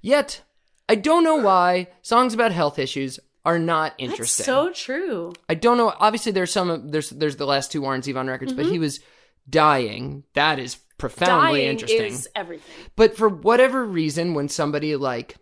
[0.00, 0.40] Yet,
[0.88, 4.44] I don't know why songs about health issues are not That's interesting.
[4.46, 5.32] so true.
[5.48, 5.92] I don't know.
[5.98, 6.90] Obviously, there's some.
[6.90, 9.00] There's there's the last two Warren Zevon records, but he was
[9.48, 10.24] dying.
[10.34, 11.54] That is profoundly Mm-hmm.
[11.56, 12.12] Dying interesting.
[12.12, 12.74] is everything.
[12.96, 15.36] But for whatever reason, when somebody like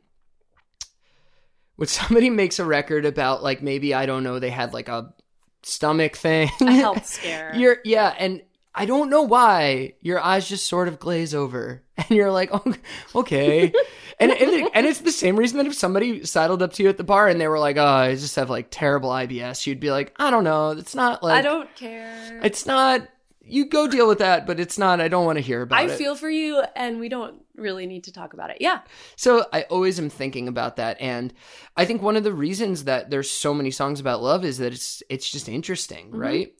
[1.76, 5.14] when somebody makes a record about like maybe I don't know, they had like a
[5.62, 7.52] stomach thing, A health scare.
[7.56, 8.42] you're yeah, and
[8.74, 12.74] I don't know why your eyes just sort of glaze over, and you're like, oh,
[13.14, 13.72] okay,
[14.18, 16.88] and and, it- and it's the same reason that if somebody sidled up to you
[16.88, 19.80] at the bar and they were like, oh, I just have like terrible IBS, you'd
[19.80, 22.40] be like, I don't know, it's not like I don't care.
[22.42, 23.08] it's not.
[23.44, 25.00] You go deal with that, but it's not.
[25.00, 25.90] I don't want to hear about I it.
[25.90, 28.58] I feel for you, and we don't really need to talk about it.
[28.60, 28.80] Yeah.
[29.16, 31.34] So I always am thinking about that, and
[31.76, 34.72] I think one of the reasons that there's so many songs about love is that
[34.72, 36.18] it's it's just interesting, mm-hmm.
[36.18, 36.52] right?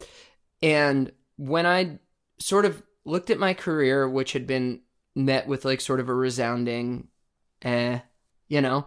[0.61, 1.99] And when I
[2.39, 4.81] sort of looked at my career, which had been
[5.15, 7.09] met with like sort of a resounding,
[7.63, 8.01] eh,
[8.49, 8.87] you know,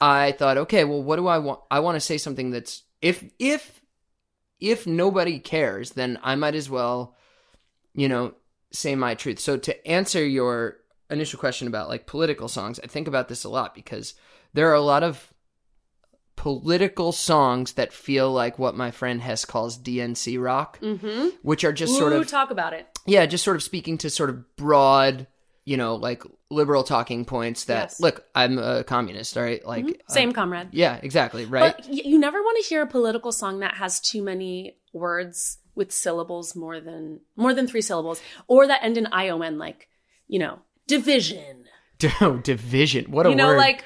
[0.00, 1.60] I thought, okay, well, what do I want?
[1.70, 3.80] I want to say something that's if if
[4.60, 7.16] if nobody cares, then I might as well,
[7.94, 8.34] you know,
[8.72, 9.38] say my truth.
[9.38, 10.78] So to answer your
[11.10, 14.14] initial question about like political songs, I think about this a lot because
[14.54, 15.33] there are a lot of
[16.36, 21.28] political songs that feel like what my friend Hess calls DNC rock, Mm-hmm.
[21.42, 22.86] which are just sort of talk about it.
[23.06, 25.26] yeah, just sort of speaking to sort of broad,
[25.64, 28.00] you know, like liberal talking points that Yes.
[28.00, 29.64] look, I'm a communist, all right?
[29.64, 30.68] Like uh, Same comrade.
[30.72, 31.74] yeah, exactly, right?
[31.76, 35.90] But you never want to hear a political song that has too many words with
[35.90, 39.88] syllables more than more than three syllables, or that end in ion, like
[40.28, 41.64] you know, division.
[42.20, 43.10] Oh, division.
[43.10, 43.56] What a you know, word.
[43.58, 43.84] like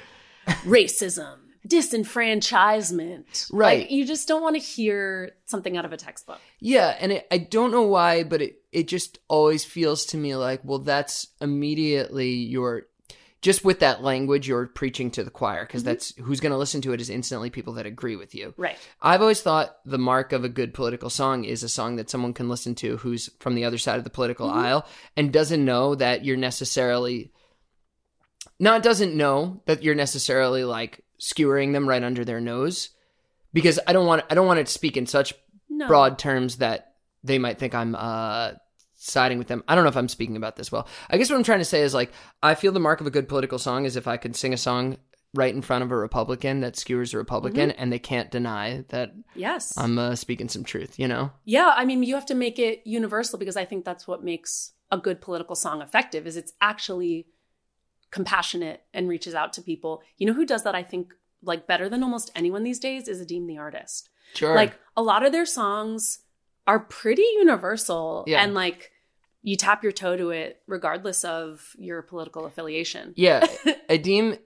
[0.65, 1.37] racism,
[1.69, 3.51] disenfranchisement.
[3.53, 3.81] Right.
[3.83, 6.41] Like, you just don't want to hear something out of a textbook.
[6.61, 10.37] Yeah, and it, I don't know why, but it it just always feels to me
[10.37, 12.87] like, well, that's immediately your
[13.41, 15.91] just with that language you're preaching to the choir because mm-hmm.
[15.91, 18.53] that's who's going to listen to it is instantly people that agree with you.
[18.57, 18.77] Right.
[19.01, 22.35] I've always thought the mark of a good political song is a song that someone
[22.35, 24.59] can listen to who's from the other side of the political mm-hmm.
[24.59, 27.33] aisle and doesn't know that you're necessarily
[28.59, 32.91] not doesn't know that you're necessarily like skewering them right under their nose
[33.53, 35.35] because I don't want I don't want to speak in such
[35.69, 35.87] No.
[35.89, 38.53] broad terms that they might think I'm uh
[39.01, 39.63] siding with them.
[39.69, 40.89] I don't know if I'm speaking about this well.
[41.09, 43.11] I guess what I'm trying to say is like I feel the mark of a
[43.11, 44.97] good political song is if I could sing a song
[45.35, 49.13] right in front of a Republican that skewers a Republican and they can't deny that
[49.35, 49.77] Yes.
[49.77, 51.31] I'm uh, speaking some truth, you know?
[51.45, 54.73] Yeah, I mean, you have to make it universal because I think that's what makes
[54.91, 57.27] a good political song effective is it's actually
[58.11, 60.03] compassionate and reaches out to people.
[60.17, 63.21] You know who does that I think like better than almost anyone these days is
[63.25, 64.09] Adeem the artist.
[64.35, 64.55] Sure.
[64.55, 66.21] Like a lot of their songs
[66.67, 68.43] are pretty universal Yeah.
[68.43, 68.91] and like
[69.43, 73.15] you tap your toe to it regardless of your political affiliation.
[73.17, 73.47] Yeah,
[73.89, 74.39] Adeem,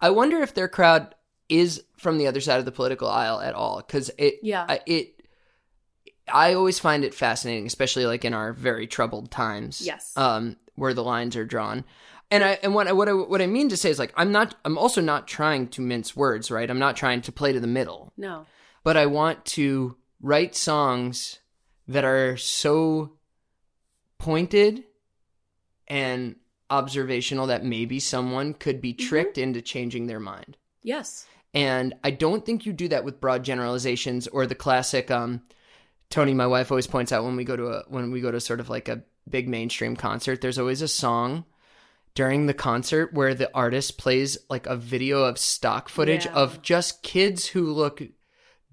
[0.00, 1.14] I wonder if their crowd
[1.48, 4.40] is from the other side of the political aisle at all, because it.
[4.42, 4.66] Yeah.
[4.68, 5.22] I, it.
[6.32, 9.80] I always find it fascinating, especially like in our very troubled times.
[9.80, 10.12] Yes.
[10.16, 11.84] Um, where the lines are drawn,
[12.30, 14.32] and I and what I, what I what I mean to say is like I'm
[14.32, 14.54] not.
[14.64, 16.68] I'm also not trying to mince words, right?
[16.70, 18.46] I'm not trying to play to the middle, No.
[18.82, 21.38] but I want to write songs
[21.88, 23.12] that are so
[24.18, 24.84] pointed
[25.86, 26.36] and
[26.70, 30.56] observational that maybe someone could be tricked into changing their mind.
[30.82, 31.26] Yes.
[31.54, 35.42] And I don't think you do that with broad generalizations or the classic um
[36.10, 38.40] Tony my wife always points out when we go to a when we go to
[38.40, 41.44] sort of like a big mainstream concert there's always a song
[42.16, 46.32] during the concert where the artist plays like a video of stock footage Yeah.
[46.32, 48.02] of just kids who look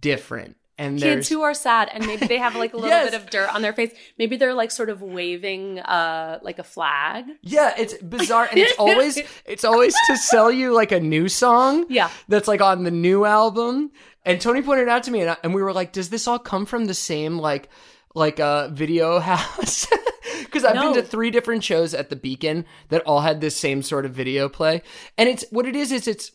[0.02, 3.12] different and Kids who are sad and maybe they have like a little Yes.
[3.12, 3.94] bit of dirt on their face.
[4.18, 7.26] Maybe they're like sort of waving uh like a flag.
[7.44, 11.86] Yeah, it's bizarre, and it's always it's always to sell you like a new song.
[11.90, 12.10] Yeah.
[12.28, 13.92] that's like on the new album.
[14.26, 16.40] And Tony pointed out to me, and, I, and we were like, "Does this all
[16.40, 17.70] come from the same like
[18.16, 19.86] like uh, video house?"
[20.54, 20.94] Because I've No.
[20.94, 24.14] been to three different shows at the Beacon that all had this same sort of
[24.14, 24.84] video play,
[25.18, 25.92] and it's what it is.
[25.92, 26.32] Is it's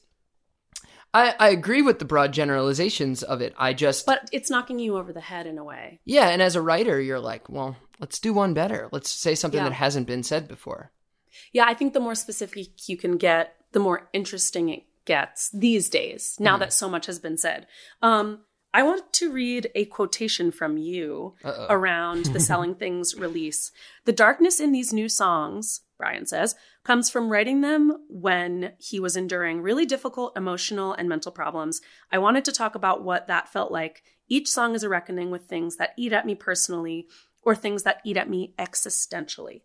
[1.15, 3.55] I, I agree with the broad generalizations of it.
[3.57, 6.01] I just But it's knocking you over the head in a way.
[6.05, 8.89] yeah, and as a writer, you're like, well, let's do one better.
[8.93, 9.69] Let's say something Yeah.
[9.71, 10.91] that hasn't been said before.
[11.53, 15.89] Yeah, I think the more specific you can get, the more interesting it gets these
[15.89, 16.61] days, now Mm-hmm.
[16.61, 17.67] that so much has been said.
[18.03, 18.41] Um,
[18.75, 21.67] I want to read a quotation from you Uh-oh.
[21.71, 23.73] around the Selling Things release.
[24.05, 26.55] The darkness in these new songs, Brian says,
[26.85, 31.81] comes from writing them when he was enduring really difficult emotional and mental problems.
[32.13, 34.03] I wanted to talk about what that felt like.
[34.29, 37.09] Each song is a reckoning with things that eat at me personally
[37.43, 39.63] or things that eat at me existentially.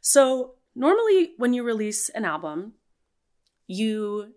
[0.00, 2.74] So, normally when you release an album,
[3.66, 4.32] you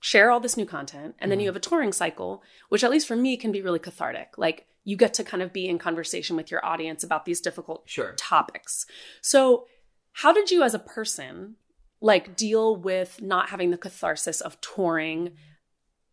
[0.00, 3.06] share all this new content and then you have a touring cycle, which at least
[3.06, 4.36] for me can be really cathartic.
[4.38, 7.82] Like you get to kind of be in conversation with your audience about these difficult
[7.86, 8.14] Sure.
[8.16, 8.86] topics.
[9.20, 9.66] So,
[10.12, 11.56] how did you as a person
[12.00, 15.32] like deal with not having the catharsis of touring,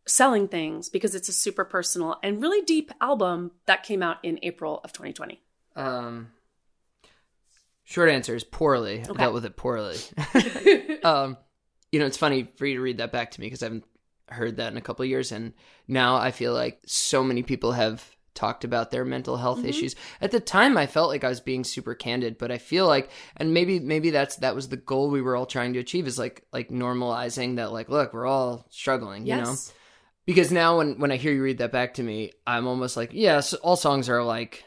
[0.06, 4.38] selling things because it's a super personal and really deep album that came out in
[4.44, 5.42] April of 2020?
[5.78, 6.32] Um,
[7.86, 9.02] short answer is poorly.
[9.02, 9.98] I dealt with it poorly.
[11.04, 11.38] um,
[11.92, 13.86] you know, it's funny for you to read that back to me because I haven't
[14.30, 15.54] heard that in a couple of years, and
[15.88, 19.70] now I feel like so many people have talked about their mental health Mm-hmm.
[19.70, 19.96] issues.
[20.22, 23.10] At the time, I felt like I was being super candid, but I feel like,
[23.36, 26.20] and maybe maybe that's that was the goal we were all trying to achieve is
[26.20, 29.56] like like normalizing that like look we're all struggling, you know
[30.28, 33.12] because now when when I hear you read that back to me, I'm almost like,
[33.14, 34.64] yes, all songs are like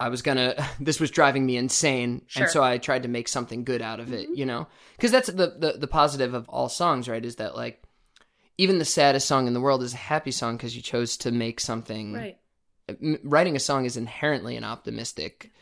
[0.00, 2.44] I was gonna this was driving me insane, Sure.
[2.44, 5.28] and so I tried to make something good out of it, you know, because that's
[5.28, 7.24] the, the the positive of all songs, right?
[7.24, 7.82] Is that like
[8.58, 11.30] even the saddest song in the world is a happy song because you chose to
[11.30, 12.12] make something.
[12.14, 12.38] Right.
[13.22, 15.52] Writing a song is inherently an optimistic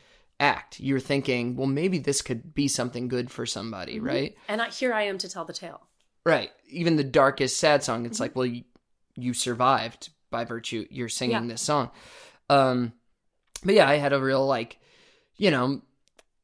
[0.40, 0.80] act.
[0.80, 4.34] You're thinking, well, maybe this could be something good for somebody, right?
[4.48, 5.82] And I, here I am to tell the tale.
[6.24, 6.50] Right.
[6.70, 8.06] Even the darkest sad song, Mm-hmm.
[8.06, 8.64] it's like, well, you,
[9.14, 11.48] you survived by virtue you're singing Yeah.
[11.48, 11.90] this song.
[12.48, 12.92] Um,
[13.64, 14.78] but yeah, I had a real like,
[15.36, 15.82] you know,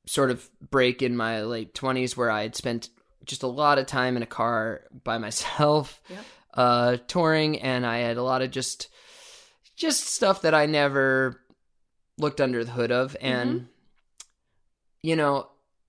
[0.06, 2.88] sort of break in my late twenties where I had spent
[3.24, 6.24] just a lot of time in a car by myself, Yep.
[6.54, 8.88] uh, touring, and I had a lot of just,
[9.76, 11.40] just stuff that I never
[12.18, 13.66] looked under the hood of, and
[15.02, 15.48] you know,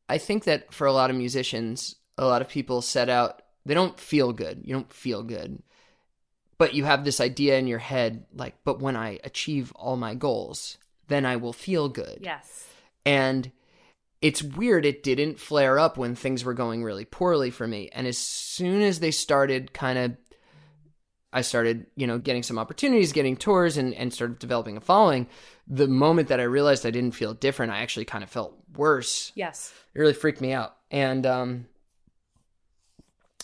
[0.09, 3.73] I think that for a lot of musicians, a lot of people set out, they
[3.73, 4.61] don't feel good.
[4.63, 5.61] You don't feel good.
[6.57, 10.15] But you have this idea in your head, like, but when I achieve all my
[10.15, 12.19] goals, then I will feel good.
[12.21, 12.67] Yes.
[13.05, 13.51] And
[14.21, 17.89] it's weird, it didn't flare up when things were going really poorly for me.
[17.93, 20.17] And as soon as they started kind of,
[21.31, 25.27] I started, you know, getting some opportunities, getting tours, and, and started developing a following.
[25.67, 29.31] The moment that I realized I didn't feel different, I actually kind of felt worse
[29.35, 29.73] Yes.
[29.93, 31.65] it really freaked me out and um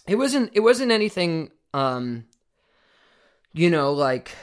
[0.06, 2.26] it wasn't it wasn't anything um
[3.54, 4.36] you know like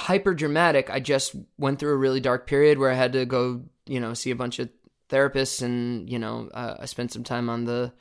[0.00, 3.62] hyper dramatic i just went through a really dark period where i had to go
[3.86, 4.68] you know see a bunch of
[5.08, 7.92] therapists and you know uh, i spent some time on the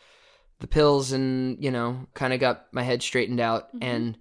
[0.60, 3.70] the pills and you know kind of got my head straightened out.
[3.82, 4.18] And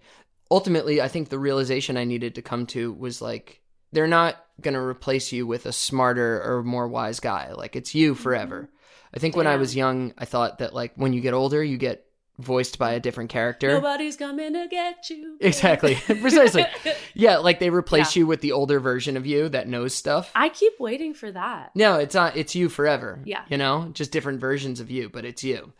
[0.50, 3.60] ultimately i think the realization i needed to come to was like
[3.92, 7.52] they're not going to replace you with a smarter or more wise guy.
[7.52, 8.68] Like it's you forever.
[9.14, 11.78] I think when i was young i thought that like when you get older you
[11.78, 12.04] get
[12.38, 13.68] voiced by a different character.
[13.68, 15.36] Nobody's coming to get you.
[15.40, 15.94] Exactly.
[16.06, 16.64] Precisely.
[17.14, 18.20] Yeah, like they replace Yeah.
[18.20, 20.30] you with the older version of you that knows stuff.
[20.36, 21.72] I keep waiting for that.
[21.74, 23.20] No, it's not it's you forever.
[23.24, 23.42] Yeah.
[23.48, 23.90] You know?
[23.92, 25.72] Just different versions of you, but it's you.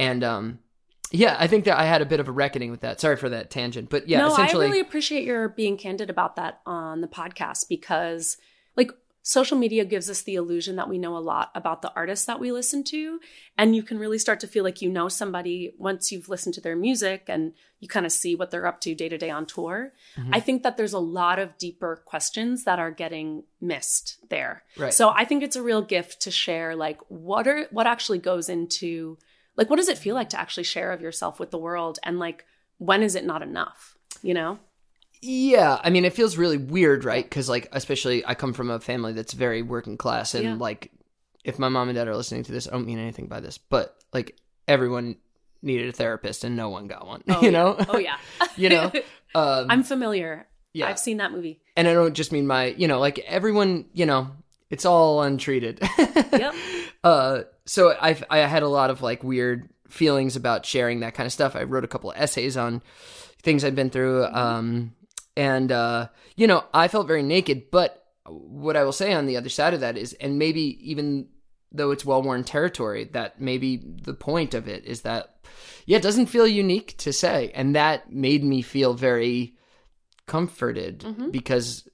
[0.00, 0.58] And um
[1.14, 2.98] yeah, I think that I had a bit of a reckoning with that.
[3.00, 3.90] Sorry for that tangent.
[3.90, 7.68] But yeah, no, essentially I really appreciate your being candid about that on the podcast
[7.68, 8.38] because,
[8.76, 8.90] like,
[9.22, 12.40] social media gives us the illusion that we know a lot about the artists that
[12.40, 13.20] we listen to.
[13.56, 16.60] And you can really start to feel like you know somebody once you've listened to
[16.60, 19.46] their music and you kind of see what they're up to day to day on
[19.46, 19.92] tour.
[20.16, 20.34] Mm-hmm.
[20.34, 24.64] I think that there's a lot of deeper questions that are getting missed there.
[24.76, 24.92] Right.
[24.92, 28.48] So I think it's a real gift to share, like, what are what actually goes
[28.48, 29.18] into
[29.56, 32.18] like what does it feel like to actually share of yourself with the world and
[32.18, 32.44] like
[32.78, 34.58] when is it not enough you know
[35.22, 37.24] Yeah, I mean, it feels really weird, right?
[37.24, 40.54] Because, like, especially I come from a family that's very working class, and Yeah.
[40.56, 40.90] like,
[41.44, 43.56] if my mom and dad are listening to this, I don't mean anything by this,
[43.58, 44.36] but like,
[44.68, 45.16] everyone
[45.62, 47.22] needed a therapist, and no one got one.
[47.28, 47.50] Oh, you yeah.
[47.50, 47.76] know?
[47.88, 48.16] oh yeah
[48.56, 48.92] you know?
[49.34, 52.86] Um, i'm familiar yeah, i've seen that movie and I don't just mean my, you
[52.86, 54.28] know, like everyone, you know,
[54.68, 55.80] it's all untreated.
[55.98, 56.54] Yep.
[57.02, 61.26] Uh, so I I had a lot of like weird feelings about sharing that kind
[61.26, 61.56] of stuff.
[61.56, 62.82] I wrote a couple of essays on
[63.42, 64.26] things I'd been through.
[64.26, 64.92] Um,
[65.36, 67.70] and uh, you know, I felt very naked.
[67.70, 71.28] But what I will say on the other side of that is, and maybe even
[71.70, 75.36] though it's well worn territory, that maybe the point of it is that
[75.86, 79.56] yeah, it doesn't feel unique to say, and that made me feel very
[80.26, 81.88] comforted because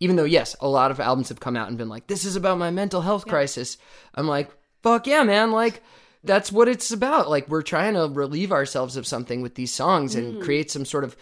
[0.00, 2.36] even though yes a lot of albums have come out and been like this is
[2.36, 3.78] about my mental health crisis
[4.14, 4.50] i'm like
[4.82, 5.52] fuck yeah man.
[5.52, 5.82] Like
[6.24, 7.28] that's what it's about.
[7.28, 11.04] Like we're trying to relieve ourselves of something with these songs and create some sort
[11.04, 11.16] of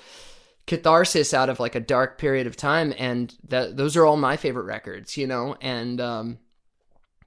[0.68, 4.36] catharsis out of like a dark period of time and that those are all my
[4.36, 5.56] favorite records you know?
[5.60, 6.38] And um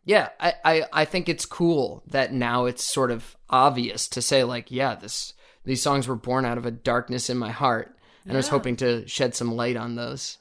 [0.05, 4.43] yeah I, I i think it's cool that now it's sort of obvious to say
[4.43, 5.33] like yeah this
[5.63, 8.75] these songs were born out of a darkness in my heart and i was hoping
[8.77, 10.37] to shed some light on those.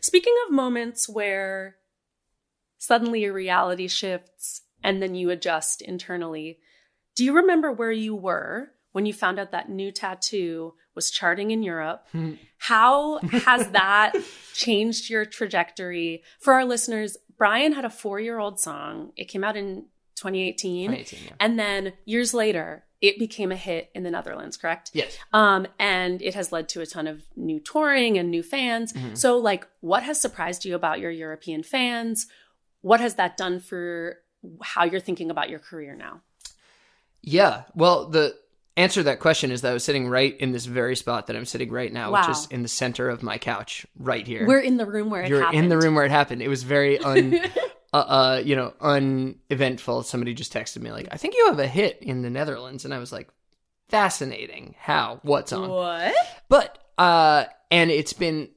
[0.00, 1.76] Speaking of moments where
[2.78, 6.58] suddenly your reality shifts and then you adjust internally
[7.16, 11.50] do you remember where you were when you found out that new tattoo was charting
[11.50, 12.06] in Europe?
[12.58, 14.12] How has that
[14.54, 16.22] changed your trajectory?
[16.38, 19.12] For our listeners, Brian had a four year old song.
[19.16, 20.90] It came out in 2018.
[20.90, 21.32] 2018, yeah.
[21.40, 24.90] And then years later, it became a hit in the Netherlands, correct?
[24.94, 28.94] yes Um, and it has led to a ton of new touring and new fans.
[29.14, 32.26] So, like, what has surprised you about your European fans?
[32.80, 34.18] What has that done for
[34.62, 36.20] how you're thinking about your career now?
[37.22, 37.64] Yeah.
[37.74, 38.36] Well, the
[38.76, 41.36] answer to that question is that I was sitting right in this very spot that
[41.36, 44.46] I'm sitting right now, which is in the center of my couch, right here.
[44.46, 45.58] We're in the room where it You're happened.
[45.64, 46.42] in the room where it happened.
[46.42, 47.40] It was very un,
[47.92, 50.02] uh, uh, you know, uneventful.
[50.02, 52.92] Somebody just texted me like, "I think you have a hit in the Netherlands," and
[52.92, 53.28] I was like,
[53.88, 54.74] "Fascinating.
[54.78, 55.20] How?
[55.22, 56.14] What's on?" What?
[56.48, 58.48] But uh and it's been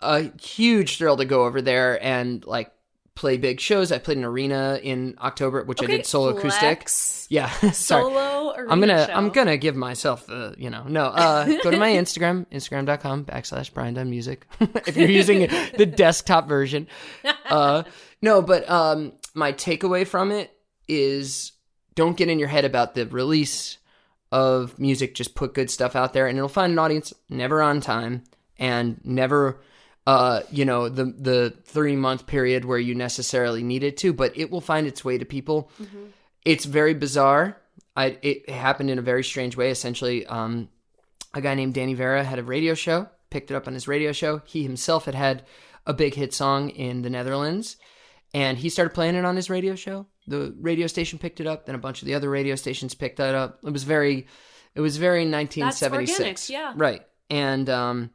[0.00, 2.70] a huge thrill to go over there and like
[3.14, 3.92] play big shows.
[3.92, 6.88] I played an arena in October, which I did solo acoustic.
[7.30, 7.72] Yeah, sorry.
[7.72, 9.12] Solo arena I'm gonna show.
[9.12, 13.72] I'm gonna give myself the you know no uh go to my Instagram instagram.com backslash
[13.72, 16.86] Brian Dunne Music if you're using the desktop version
[17.46, 17.82] uh
[18.22, 20.52] no but um my takeaway from it
[20.88, 21.52] is
[21.94, 23.78] don't get in your head about the release
[24.32, 27.80] of music just put good stuff out there and it'll find an audience never on
[27.80, 28.22] time
[28.58, 29.60] and never
[30.06, 34.36] uh you know the the 3 month period where you necessarily need it to but
[34.36, 35.70] it will find its way to people
[36.44, 37.56] it's very bizarre
[37.96, 40.68] I, it happened in a very strange way essentially um
[41.32, 44.12] a guy named Danny Vera had a radio show picked it up on his radio
[44.12, 45.44] show he himself had had
[45.86, 47.76] a big hit song in the Netherlands
[48.34, 50.06] and he started playing it on his radio show.
[50.26, 53.18] The radio station picked it up, then a bunch of the other radio stations picked
[53.18, 53.60] that up.
[53.64, 54.26] It was very,
[54.74, 56.72] it was very 1976, organic, yeah.
[56.76, 57.02] right.
[57.30, 58.10] And um,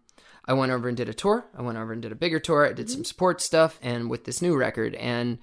[0.49, 1.45] I went over and did a tour.
[1.55, 2.65] I went over and did a bigger tour.
[2.65, 2.95] I did mm-hmm.
[2.95, 4.95] some support stuff, and with this new record.
[4.95, 5.37] And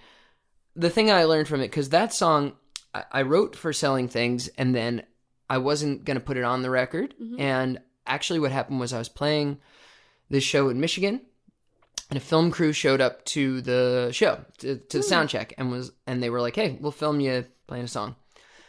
[0.74, 2.54] the thing I learned from it, because that song
[2.92, 5.04] I, I wrote for selling things, and then
[5.48, 7.14] I wasn't gonna put it on the record.
[7.22, 7.40] Mm-hmm.
[7.40, 9.58] And actually, what happened was I was playing
[10.28, 11.20] this show in Michigan
[12.10, 15.08] and a film crew showed up to the show to, to the hmm.
[15.08, 18.16] sound check and was and they were like hey we'll film you playing a song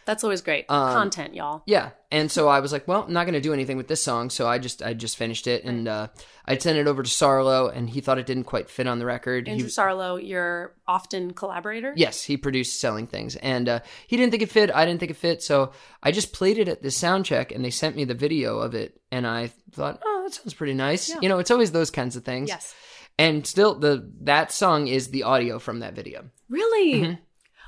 [0.07, 0.65] That's always great.
[0.69, 1.61] Um, Content, y'all.
[1.67, 4.01] yeah and so i was like well i'm not going to do anything with this
[4.01, 6.07] song so i just i just finished it and uh
[6.45, 9.05] i'd sent it over to sarlo and he thought it didn't quite fit on the
[9.05, 11.93] record Andrew he, Sarlo, your often collaborator.
[11.97, 15.11] yes he produced selling things and uh he didn't think it fit i didn't think
[15.11, 18.05] it fit so i just played it at the sound check and they sent me
[18.05, 21.51] the video of it and i thought oh that sounds pretty nice you know it's
[21.51, 22.73] always those kinds of things Yes.
[23.19, 26.29] And still, the that song is the audio from that video.
[26.49, 27.17] Really?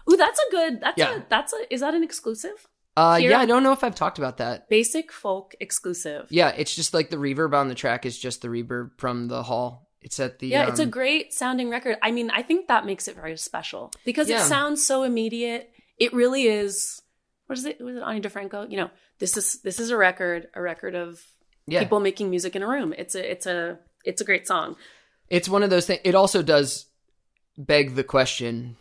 [0.10, 0.82] Ooh, that's a good.
[0.82, 0.98] That's.
[0.98, 1.18] Yeah.
[1.18, 1.24] a.
[1.30, 1.74] That's a.
[1.74, 2.68] Is that an exclusive?
[2.98, 3.32] Uh, Here?
[3.32, 4.68] yeah, I don't know if I've talked about that.
[4.68, 6.28] Basic folk exclusive.
[6.30, 9.44] Yeah, it's just like the reverb on the track is just the reverb from the
[9.44, 9.90] hall.
[10.02, 11.98] It's at the Yeah, it's a um, great sounding record.
[12.02, 14.42] I mean, I think that makes it very special because Yeah.
[14.42, 15.72] it sounds so immediate.
[15.98, 17.02] It really is.
[17.48, 17.82] What is it?
[17.82, 18.70] Was it Ani DiFranco?
[18.70, 18.90] You know,
[19.20, 21.22] this is this is a record, a record of
[21.68, 21.80] yeah.
[21.80, 22.94] people making music in a room.
[22.98, 24.76] It's a it's a it's a great song.
[25.30, 26.02] It's one of those things.
[26.04, 26.86] It also does
[27.58, 28.78] beg the question: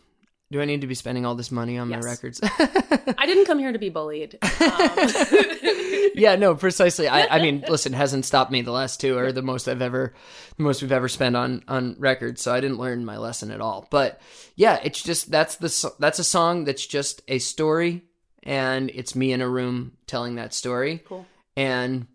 [0.51, 2.03] Do I need to be spending all this money on Yes.
[2.03, 2.40] my records?
[2.42, 4.38] I didn't come here to be bullied.
[4.61, 4.99] Um,
[6.14, 7.07] yeah, no, precisely.
[7.09, 8.62] I, I mean, listen, hasn't stopped me.
[8.62, 10.14] The last two are the most I've ever,
[10.57, 12.42] the most we've ever spent on on records.
[12.42, 13.86] So I didn't learn my lesson at all.
[13.90, 14.20] But
[14.57, 18.03] yeah, it's just that's the that's a song that's just a story,
[18.42, 21.03] and it's me in a room telling that story.
[21.07, 21.26] Cool.
[21.57, 22.07] And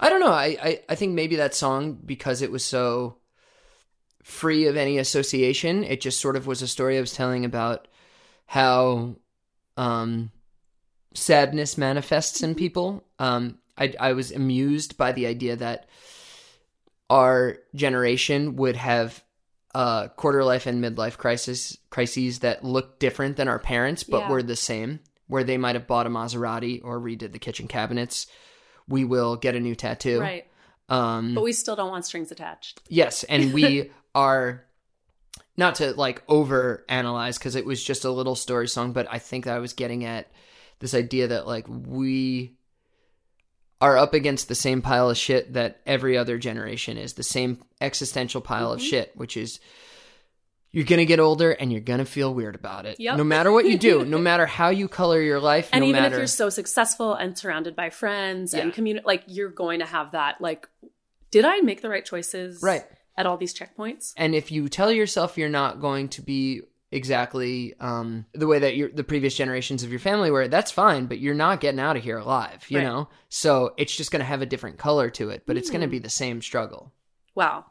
[0.00, 0.32] I don't know.
[0.32, 3.18] I I, I think maybe that song because it was so
[4.22, 7.88] free of any association, it just sort of was a story I was telling about
[8.46, 9.16] how
[9.76, 10.30] um
[11.14, 13.04] sadness manifests in people.
[13.18, 15.88] Um, I, I was amused by the idea that
[17.10, 19.22] our generation would have
[19.74, 24.28] uh, quarter life and midlife crisis crises that looked different than our parents, but Yeah.
[24.30, 25.00] were the same.
[25.28, 28.26] Where they might have bought a Maserati or redid the kitchen cabinets.
[28.86, 30.20] We will get a new tattoo.
[30.20, 30.46] right.
[30.90, 32.82] Um, But we still don't want strings attached.
[32.88, 34.64] Yes, and we are
[35.56, 39.18] not to like over analyze because it was just a little story song, but I
[39.18, 40.30] think that I was getting at
[40.78, 42.56] this idea that like we
[43.80, 47.62] are up against the same pile of shit that every other generation is, the same
[47.80, 48.88] existential pile of mm-hmm.
[48.88, 49.60] shit, which is
[50.70, 52.98] you're gonna get older and you're gonna feel weird about it.
[52.98, 53.18] Yep.
[53.18, 56.02] No matter what you do, no matter how you color your life, And no even
[56.02, 59.86] matter if you're so successful and surrounded by friends and community, like you're going to
[59.86, 60.40] have that.
[60.40, 60.68] Like,
[61.30, 62.62] did I make the right choices?
[62.62, 62.84] Right.
[63.16, 64.14] At all these checkpoints.
[64.16, 68.76] and if you tell yourself you're not going to be exactly um, the way that
[68.76, 71.06] your the previous generations of your family were, that's fine.
[71.06, 72.84] But you're not getting out of here alive, you Right.
[72.84, 73.08] know.
[73.28, 75.86] So it's just going to have a different color to it, but it's going to
[75.86, 75.92] Mm.
[75.92, 76.92] be the same struggle.
[77.34, 77.66] Wow.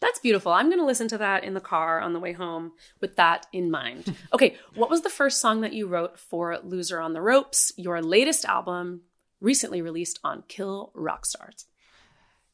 [0.00, 0.52] That's beautiful.
[0.52, 3.46] I'm going to listen to that in the car on the way home with that
[3.52, 4.14] in mind.
[4.32, 8.00] okay, what was the first song that you wrote for Loser on the Ropes, your
[8.00, 9.02] latest album
[9.40, 11.66] recently released on Kill Rock Stars?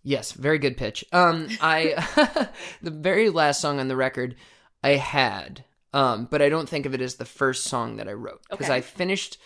[0.05, 1.05] Yes, very good pitch.
[1.13, 2.49] Um, I
[2.83, 4.37] the very last song on the record
[4.83, 8.13] I had, um, but I don't think of it as the first song that I
[8.13, 8.75] wrote because Okay.
[8.77, 9.39] I finished.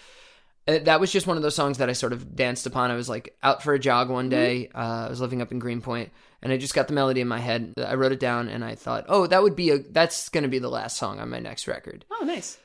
[0.67, 2.91] Uh, that was just one of those songs that I sort of danced upon.
[2.91, 4.69] I was like out for a jog one day.
[4.75, 6.11] Uh, I was living up in Greenpoint,
[6.43, 7.73] and I just got the melody in my head.
[7.83, 10.49] I wrote it down, and I thought, oh, that would be a that's going to
[10.51, 12.05] be the last song on my next record.
[12.11, 12.59] Oh, nice.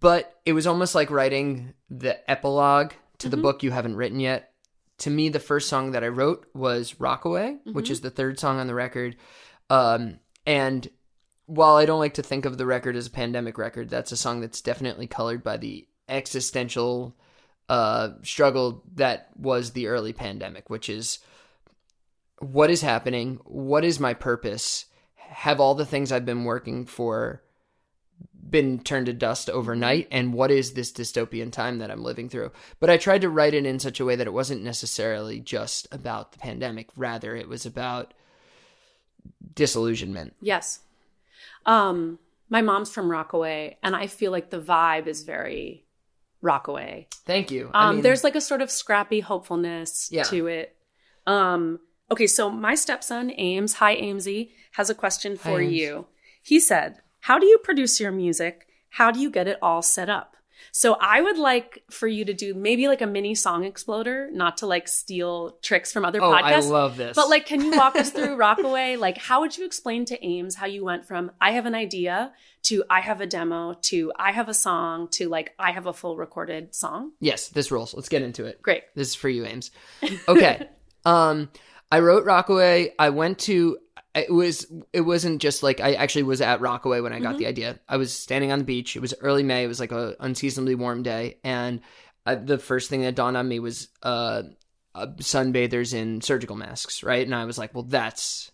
[0.00, 4.49] But it was almost like writing the epilogue to the book you haven't written yet.
[5.00, 8.58] To me, the first song that I wrote was Rockaway, which is the third song
[8.58, 9.16] on the record.
[9.68, 10.88] Um, and
[11.46, 14.16] while I don't like to think of the record as a pandemic record, that's a
[14.16, 17.16] song that's definitely colored by the existential
[17.68, 21.20] uh, struggle that was the early pandemic, which is
[22.38, 23.38] what is happening?
[23.44, 24.86] What is my purpose?
[25.14, 27.42] Have all the things I've been working for
[28.50, 32.50] been turned to dust overnight and what is this dystopian time that I'm living through.
[32.80, 35.86] But I tried to write it in such a way that it wasn't necessarily just
[35.92, 38.12] about the pandemic, rather it was about
[39.54, 40.34] disillusionment.
[40.40, 40.80] Yes.
[41.66, 45.84] Um, my mom's from Rockaway, and I feel like the vibe is very
[46.42, 47.06] Rockaway.
[47.26, 47.66] Thank you.
[47.66, 50.22] Um, I mean, there's like a sort of scrappy hopefulness Yeah.
[50.24, 50.74] to it.
[51.26, 51.80] Um,
[52.10, 55.72] okay, so my stepson Ames, hi Amesy, has a question for Ames.
[55.74, 56.06] you.
[56.42, 58.66] He said, "How do you produce your music?
[58.90, 60.36] How do you get it all set up?"
[60.72, 64.58] So I would like for you to do maybe like a mini song exploder, not
[64.58, 67.16] to like steal tricks from other oh, I love this.
[67.16, 68.96] But like, can you walk us through Rockaway?
[68.96, 72.32] Like, how would you explain to Ames how you went from I have an idea
[72.64, 75.92] to I have a demo to I have a song to like I have a
[75.92, 77.12] full recorded song?
[77.20, 77.94] yes, this rules.
[77.94, 78.62] Let's get into it.
[78.62, 78.84] Great.
[78.94, 79.70] This is for you, Ames.
[80.28, 80.68] Okay.
[81.04, 81.50] um,
[81.90, 82.94] I wrote Rockaway.
[82.98, 83.78] I went to.
[84.14, 84.66] It was.
[84.92, 87.78] It wasn't just like I actually was at Rockaway when I got the idea.
[87.88, 88.96] I was standing on the beach.
[88.96, 89.62] It was early May.
[89.64, 91.80] It was like a unseasonably warm day, and
[92.26, 94.42] I, the first thing that dawned on me was uh,
[94.96, 97.24] uh, sunbathers in surgical masks, right?
[97.24, 98.50] And I was like, well, that's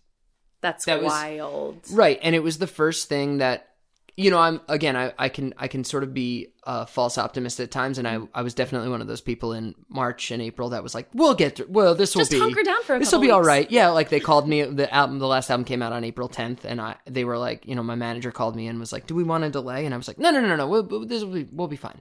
[0.61, 1.81] That's That was- wild.
[1.91, 3.69] Right, and it was the first thing that
[4.17, 4.39] you know.
[4.39, 4.97] I'm again.
[4.97, 8.19] I, I can I can sort of be a false optimist at times, and I
[8.35, 11.35] I was definitely one of those people in March and April that was like, we'll
[11.35, 11.67] get through.
[11.69, 13.71] Well, this will Just be hunker down for a this will be all right.
[13.71, 14.63] Yeah, like they called me.
[14.63, 17.67] The album, the last album came out on April 10th, and I they were like,
[17.67, 19.85] you know, my manager called me and was like, do we want to delay?
[19.85, 22.01] And I was like, no, no, no, no, we'll, this will be we'll be fine.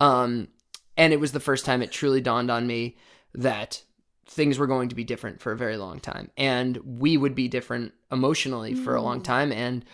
[0.00, 0.48] Um,
[0.96, 2.96] and it was the first time it truly dawned on me
[3.34, 3.82] that
[4.26, 7.48] things were going to be different for a very long time and we would be
[7.48, 9.84] different emotionally for a long time and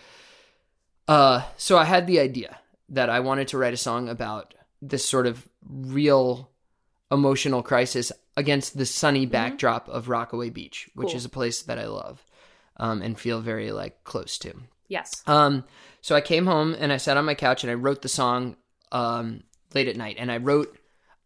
[1.09, 2.57] uh so i had the idea
[2.87, 6.49] that i wanted to write a song about this sort of real
[7.11, 11.17] emotional crisis against the sunny backdrop of rockaway beach which Cool.
[11.17, 12.23] is a place that i love
[12.77, 14.53] um, and feel very like close to
[14.87, 15.21] Yes.
[15.27, 15.65] um,
[16.01, 18.55] so I came home and I sat on my couch and I wrote the song
[18.91, 19.43] um,
[19.75, 20.15] late at night.
[20.17, 20.75] And I wrote,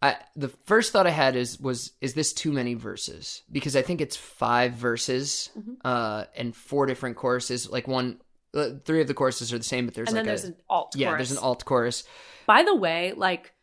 [0.01, 3.41] I the first thought I had is was is this too many verses?
[3.49, 5.73] Because I think it's five verses Mm-hmm.
[5.85, 7.69] uh, and four different choruses.
[7.69, 8.19] Like one,
[8.53, 10.43] Uh, three of the choruses are the same, but there's and like then a there's
[10.45, 11.29] an alt yeah, chorus.
[11.29, 12.03] there's an alt chorus.
[12.45, 13.53] By the way, like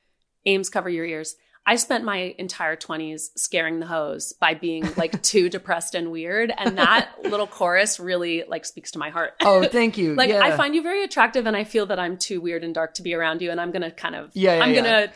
[0.46, 1.36] Ames cover your ears.
[1.66, 6.52] I spent my entire 20s scaring the hose by being like too depressed and weird
[6.56, 9.34] and that little chorus really like speaks to my heart.
[9.42, 10.14] Oh, thank you.
[10.16, 10.40] like yeah.
[10.42, 13.02] I find you very attractive and I feel that I'm too weird and dark to
[13.02, 14.82] be around you and I'm going to kind of Yeah, yeah, I'm yeah.
[14.82, 15.12] going to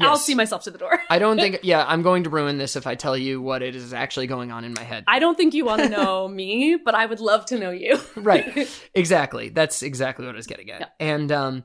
[0.00, 1.00] I'll see myself to the door.
[1.10, 1.60] I don't think.
[1.62, 4.52] Yeah, I'm going to ruin this if I tell you what it is actually going
[4.52, 5.04] on in my head.
[5.08, 7.98] I don't think you want to know me, but I would love to know you.
[8.16, 10.86] right exactly that's exactly what i was getting at Yeah.
[11.00, 11.64] and um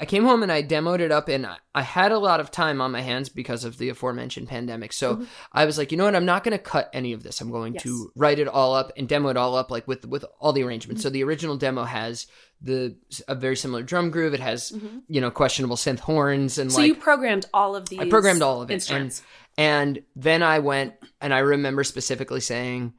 [0.00, 2.50] i came home and i demoed it up and I- i had a lot of
[2.50, 6.04] time on my hands because of the aforementioned pandemic so i was like you know
[6.04, 7.82] what i'm not going to cut any of this i'm going Yes.
[7.84, 10.62] to write it all up and demo it all up like with with all the
[10.62, 12.26] arrangements so the original demo has
[12.60, 12.96] the
[13.28, 14.72] a very similar drum groove it has
[15.08, 18.42] you know questionable synth horns and so like you programmed all of these I programmed
[18.42, 18.74] all of it.
[18.74, 19.22] instruments.
[19.58, 22.94] And, and then I went and I remember specifically saying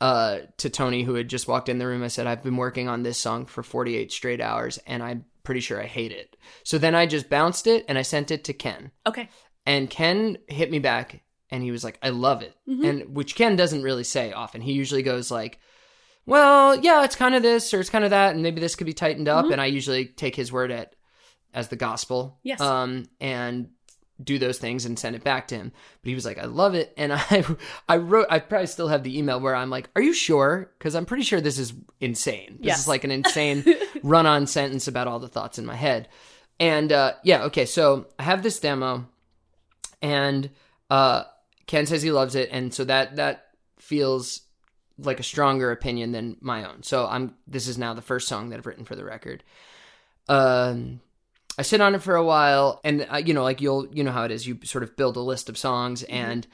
[0.00, 2.88] uh, to Tony, who had just walked in the room, I said, I've been working
[2.88, 6.36] on this song for 48 straight hours and I'm pretty sure I hate it.
[6.64, 8.90] So then I just bounced it and I sent it to Ken.
[9.06, 9.28] okay.
[9.66, 12.56] And Ken hit me back and he was like, I love it.
[12.66, 12.84] Mm-hmm.
[12.84, 14.62] And which Ken doesn't really say often.
[14.62, 15.58] He usually goes like,
[16.30, 18.86] well, yeah, it's kind of this or it's kind of that, and maybe this could
[18.86, 19.44] be tightened up.
[19.44, 19.52] Mm-hmm.
[19.52, 20.94] And I usually take his word at
[21.52, 22.38] as the gospel.
[22.42, 22.60] Yes.
[22.60, 23.70] Um, and
[24.22, 25.72] do those things and send it back to him.
[26.02, 26.92] But he was like, I love it.
[26.96, 27.44] And I
[27.88, 30.70] I wrote I probably still have the email where I'm like, Are you sure?
[30.78, 32.58] Because I'm pretty sure this is insane.
[32.58, 32.80] This Yes.
[32.80, 33.64] is like an insane
[34.02, 36.08] run on sentence about all the thoughts in my head.
[36.58, 39.06] And uh yeah, okay, so I have this demo
[40.02, 40.50] and
[40.90, 41.24] uh
[41.66, 43.46] Ken says he loves it, and so that that
[43.78, 44.42] feels
[45.02, 46.82] like a stronger opinion than my own.
[46.82, 49.42] So I'm this is now the first song that I've written for the record.
[50.28, 51.00] Um
[51.58, 54.12] I sit on it for a while and uh, you know like you'll you know
[54.12, 56.46] how it is you sort of build a list of songs and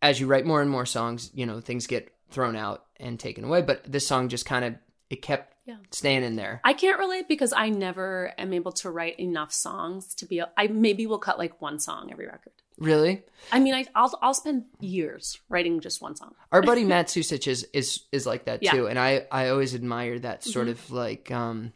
[0.00, 3.42] as you write more and more songs, you know, things get thrown out and taken
[3.42, 4.74] away, but this song just kind of
[5.10, 5.78] it kept Yeah.
[5.90, 6.60] staying in there.
[6.64, 10.40] I can't relate because I never am able to write enough songs to be.
[10.56, 12.52] I maybe will cut like one song every record.
[12.78, 13.22] Really?
[13.50, 16.34] I mean, I, I'll I'll spend years writing just one song.
[16.52, 18.72] Our buddy Matt Susich is is is like that Yeah.
[18.72, 21.72] too, and I I always admire that sort of like um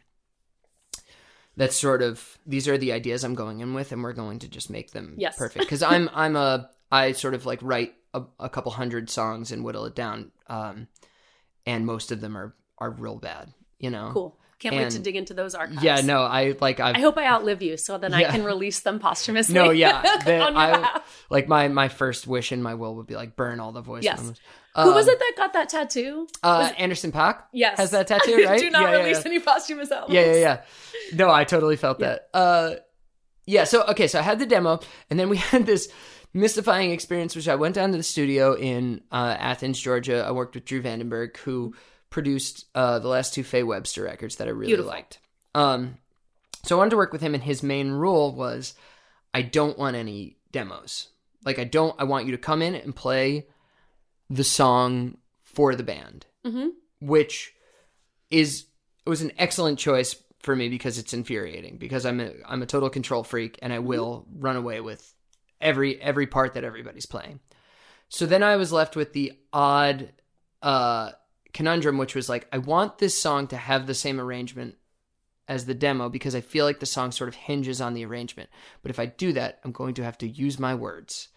[1.57, 4.47] that sort of these are the ideas I'm going in with, and we're going to
[4.47, 5.37] just make them Yes.
[5.37, 5.65] perfect.
[5.65, 9.63] Because I'm I'm a I sort of like write a, a couple hundred songs and
[9.63, 10.87] whittle it down, um,
[11.65, 14.11] and most of them are are real bad, you know.
[14.13, 14.37] Cool.
[14.63, 15.83] Can't wait to dig into those archives.
[15.83, 18.79] Yeah, no, I like I've I hope I outlive you so then I can release
[18.79, 19.53] them posthumously.
[19.53, 23.35] No, yeah, the- I- like my my first wish in my will would be like
[23.35, 24.03] burn all the voice.
[24.03, 24.19] Yes.
[24.75, 26.27] Who was Um, it that got that tattoo?
[26.41, 27.43] Uh, Anderson Paak.
[27.53, 27.77] Yes.
[27.77, 28.59] has that tattoo, right?
[28.59, 29.31] Do not Yeah, yeah, release yeah.
[29.31, 30.13] any posthumous albums.
[30.15, 30.61] Yeah, yeah, yeah.
[31.13, 32.29] No, I totally felt that.
[32.33, 32.75] Uh,
[33.45, 33.65] yeah.
[33.65, 34.79] So okay, so I had the demo,
[35.11, 35.89] and then we had this
[36.33, 40.23] mystifying experience, which I went down to the studio in uh, Athens, Georgia.
[40.27, 41.75] I worked with Drew Vandenberg, who
[42.13, 44.91] produced uh, the last two Faye Webster records that I really Beautiful.
[44.91, 45.19] liked.
[45.53, 45.97] Um,
[46.63, 48.73] so I wanted to work with him, and his main rule was,
[49.33, 51.09] I don't want any demos.
[51.43, 51.93] Like I don't.
[51.99, 53.47] I want you to come in and play
[54.29, 57.53] the song for the band hmm which
[58.31, 58.65] is
[59.05, 62.65] it was an excellent choice for me because it's infuriating because I'm a I'm a
[62.65, 65.13] total control freak and I will run away with
[65.59, 67.41] every every part that everybody's playing.
[68.09, 70.13] So then I was left with the odd
[70.61, 71.11] uh
[71.53, 74.75] conundrum which was like I want this song to have the same arrangement
[75.47, 78.49] as the demo because I feel like the song sort of hinges on the arrangement.
[78.81, 81.29] But if I do that, I'm going to have to use my words.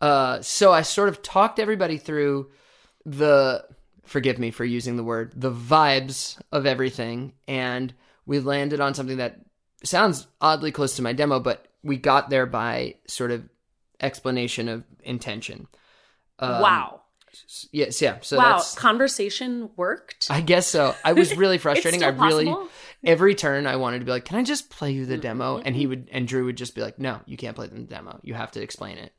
[0.00, 2.50] Uh so I sort of talked everybody through
[3.04, 3.64] the
[4.04, 7.92] forgive me for using the word the vibes of everything and
[8.26, 9.40] we landed on something that
[9.84, 13.48] sounds oddly close to my demo but we got there by sort of
[14.00, 15.66] explanation of intention
[16.38, 17.00] Um, wow.
[17.72, 18.52] Yes yeah so wow.
[18.56, 20.26] that's Conversation worked.
[20.30, 22.68] i guess so i was really frustrating i really possible?
[23.04, 25.22] every turn i wanted to be like can i just play you the Mm-hmm.
[25.22, 27.78] demo and he would and drew would just be like no you can't play the
[27.80, 29.12] demo you have to explain it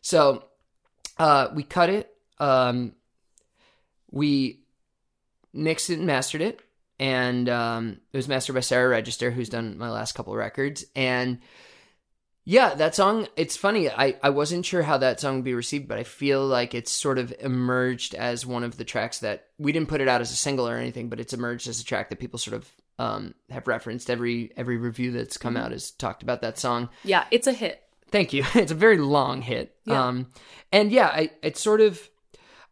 [0.00, 0.44] so
[1.18, 2.92] uh we cut it um
[4.10, 4.60] we
[5.52, 6.60] mixed it and mastered it
[7.00, 11.38] and um it was mastered by sarah register who's done my last couple records and
[12.50, 13.90] Yeah, that song, it's funny.
[13.90, 16.90] I, I wasn't sure how that song would be received, but I feel like it's
[16.90, 20.32] sort of emerged as one of the tracks that we didn't put it out as
[20.32, 22.66] a single or anything, but it's emerged as a track that people sort of
[22.98, 24.08] um, have referenced.
[24.08, 25.62] Every every review that's come Mm-hmm.
[25.64, 26.88] out has talked about that song.
[27.04, 27.82] Yeah, it's a hit.
[28.10, 28.44] Thank you.
[28.54, 29.76] It's a very long hit.
[29.84, 30.06] Yeah.
[30.06, 30.28] Um,
[30.72, 32.00] and yeah, I, it's sort of.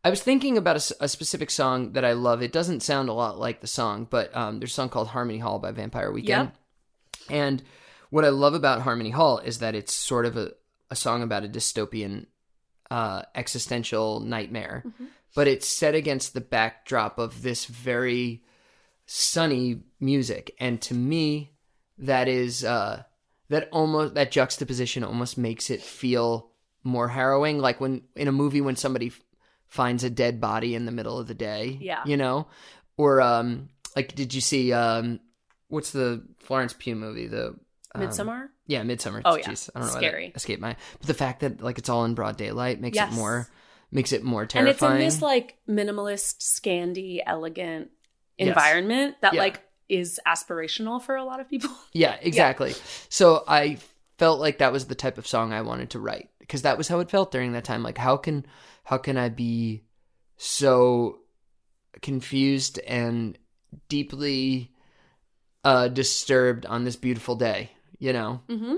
[0.03, 2.41] I was thinking about a specific song that I love.
[2.41, 5.39] It doesn't sound a lot like the song, but um, there's a song called Harmony
[5.39, 6.53] Hall by Vampire Weekend.
[7.29, 7.63] And
[8.17, 10.53] what I love about Harmony Hall is that it's sort of a,
[10.91, 12.27] a song about a dystopian
[12.91, 14.85] uh, existential nightmare,
[15.35, 18.43] but it's set against the backdrop of this very
[19.07, 20.55] sunny music.
[20.59, 21.53] And to me,
[21.99, 23.03] that is uh,
[23.49, 26.51] that almost that juxtaposition almost makes it feel
[26.83, 27.59] more harrowing.
[27.59, 29.21] Like when in a movie when somebody f-
[29.69, 32.03] finds a dead body in the middle of the day, Yeah.
[32.07, 32.47] you know,
[32.97, 35.21] or um, like did you see um,
[35.69, 37.57] what's the Florence Pugh movie the
[37.97, 38.49] um, Midsommar.
[38.67, 39.23] yeah, Midsommar.
[39.25, 39.45] Oh, yeah.
[39.49, 39.95] Jeez, I don't know.
[39.97, 40.33] Scary.
[40.35, 40.77] Escape my.
[40.99, 43.13] But the fact that like it's all in broad daylight makes Yes.
[43.13, 43.49] it more
[43.93, 44.93] makes it more terrifying.
[44.95, 47.91] and it's in this like minimalist, scandy, elegant
[48.39, 48.49] Yes.
[48.49, 49.41] environment that Yeah.
[49.41, 51.71] like is aspirational for a lot of people.
[51.93, 52.75] yeah, exactly.
[53.09, 53.79] So I
[54.19, 56.89] felt like that was the type of song I wanted to write because that was
[56.89, 57.83] how it felt during that time.
[57.83, 58.45] Like how can
[58.85, 59.85] how can I be
[60.37, 61.21] so
[62.03, 63.39] confused and
[63.89, 64.73] deeply
[65.65, 67.71] uh disturbed on this beautiful day?
[67.99, 68.43] You know.
[68.49, 68.77] Mm-hmm.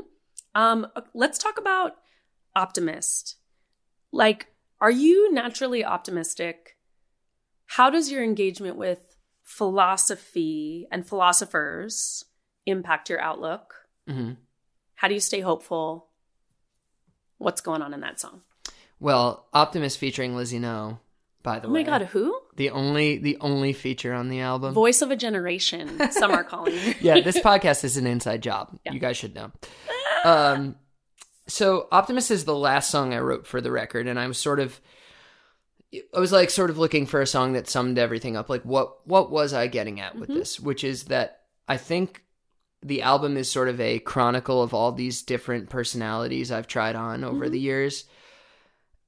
[0.55, 1.93] Um, let's talk about
[2.57, 3.37] optimist.
[4.12, 4.49] Like,
[4.81, 6.77] are you naturally optimistic?
[7.66, 12.25] How does your engagement with philosophy and philosophers
[12.66, 13.75] impact your outlook?
[14.07, 14.33] hmm
[14.97, 16.09] How do you stay hopeful?
[17.39, 18.43] What's going on in that song?
[19.01, 20.99] Well, Optimist featuring Lizzie No.
[21.43, 22.36] By the Oh way, my god, who?
[22.57, 24.74] the only the only feature on the album.
[24.74, 26.11] Voice of a generation.
[26.11, 26.95] Some are calling her.
[27.01, 28.76] yeah, this podcast is an inside job.
[28.84, 28.93] Yeah.
[28.93, 29.53] You guys should know.
[30.24, 30.76] Um,
[31.47, 34.59] so Optimist is the last song I wrote for the record, and I was sort
[34.61, 34.80] of,
[36.14, 38.49] I was like sort of looking for a song that summed everything up.
[38.51, 40.59] Like what what was I getting at with this?
[40.59, 42.24] Which is that I think
[42.82, 47.22] the album is sort of a chronicle of all these different personalities I've tried on
[47.24, 48.05] over the years,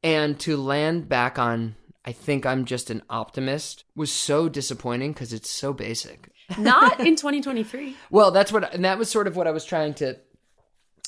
[0.04, 1.74] and to land back on.
[2.04, 6.30] I think I'm just an optimist was so disappointing because it's so basic.
[6.58, 7.94] Not in 2023.
[8.10, 10.16] Well, that's what, and that was sort of what I was trying to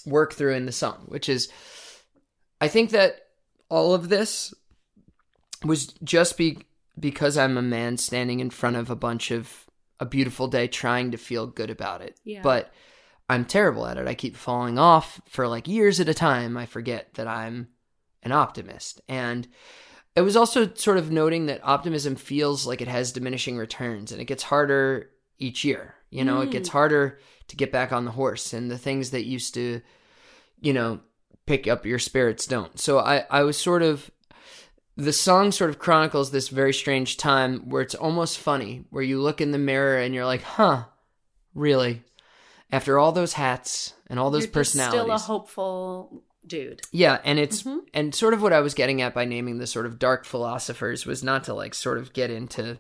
[0.05, 1.49] work through in the song, which is,
[2.61, 3.29] I think that
[3.69, 4.53] all of this
[5.65, 6.59] was just be
[6.99, 9.67] because I'm a man standing in front of a bunch of
[9.99, 12.19] a beautiful day, trying to feel good about it.
[12.25, 12.43] Yeah.
[12.43, 12.73] But
[13.31, 14.07] I'm terrible at it.
[14.07, 16.57] I keep falling off for like years at a time.
[16.57, 17.69] I forget that I'm
[18.23, 19.49] an optimist, and
[20.15, 24.21] it was also sort of noting that optimism feels like it has diminishing returns and
[24.21, 25.95] it gets harder each year.
[26.11, 26.73] You know, it gets mm.
[26.73, 29.81] harder to get back on the horse and the things that used to,
[30.61, 31.01] you know,
[31.47, 32.79] pick up your spirits don't.
[32.79, 34.11] So I, I was sort of,
[34.95, 39.23] the song sort of chronicles this very strange time where it's almost funny, where you
[39.23, 40.85] look in the mirror and you're like, huh,
[41.55, 42.03] really?
[42.71, 45.01] After all those hats and all those You're personalities.
[45.01, 46.83] Still a hopeful dude.
[46.93, 47.81] Yeah, and it's Mhm.
[47.95, 51.07] and sort of what I was getting at by naming the sort of dark philosophers
[51.07, 52.79] was not to like sort of get into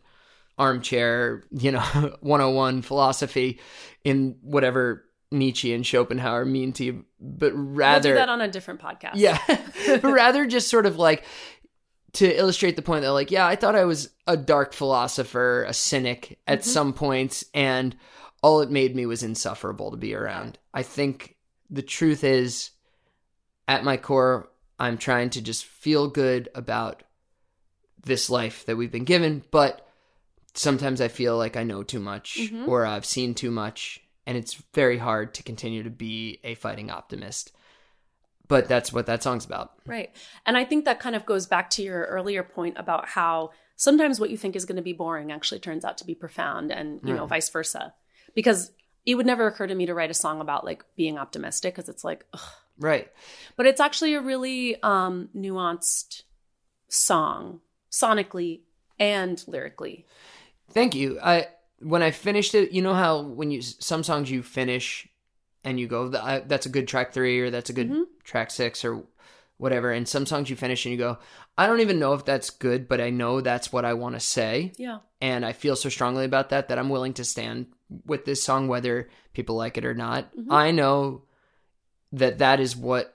[0.58, 1.80] armchair, you know,
[2.20, 3.58] 101 philosophy
[4.04, 8.48] in whatever Nietzsche and Schopenhauer mean to you, but We'll rather do that on a
[8.48, 9.12] different podcast.
[9.14, 9.38] yeah,
[9.86, 11.24] but rather just sort of like
[12.14, 15.72] to illustrate the point that like yeah, I thought I was a dark philosopher, a
[15.72, 16.68] cynic at Mm-hmm.
[16.70, 17.96] some points and
[18.42, 20.58] all it made me was insufferable to be around.
[20.74, 21.36] I think
[21.70, 22.70] the truth is
[23.68, 24.48] at my core
[24.78, 27.02] I'm trying to just feel good about
[28.04, 29.86] this life that we've been given, but
[30.54, 32.66] sometimes I feel like I know too much Mhm.
[32.66, 36.90] or I've seen too much and it's very hard to continue to be a fighting
[36.90, 37.52] optimist.
[38.48, 39.72] But that's what that song's about.
[39.86, 40.10] Right.
[40.44, 44.20] And I think that kind of goes back to your earlier point about how sometimes
[44.20, 47.00] what you think is going to be boring actually turns out to be profound and,
[47.04, 47.94] you know, vice versa.
[48.34, 48.72] Because
[49.04, 51.88] it would never occur to me to write a song about like being optimistic because
[51.88, 52.40] it's like, ugh.
[52.78, 53.10] Right.
[53.56, 56.22] but it's actually a really um, nuanced
[56.88, 58.60] song, sonically
[58.98, 60.06] and lyrically.
[60.70, 61.18] Thank you.
[61.22, 61.48] I
[61.80, 65.08] when I finished it, you know how when you some songs you finish
[65.64, 68.04] and you go, "That's a good track three or "That's a good Mhm.
[68.24, 69.04] track six or
[69.58, 71.18] whatever," and some songs you finish and you go,
[71.58, 74.20] "I don't even know if that's good, but I know that's what I want to
[74.20, 74.98] say." Yeah.
[75.20, 77.66] and I feel so strongly about that that I'm willing to stand
[78.06, 80.34] with this song whether people like it or not.
[80.36, 80.46] Mhm.
[80.50, 81.22] I know
[82.12, 83.14] that that is what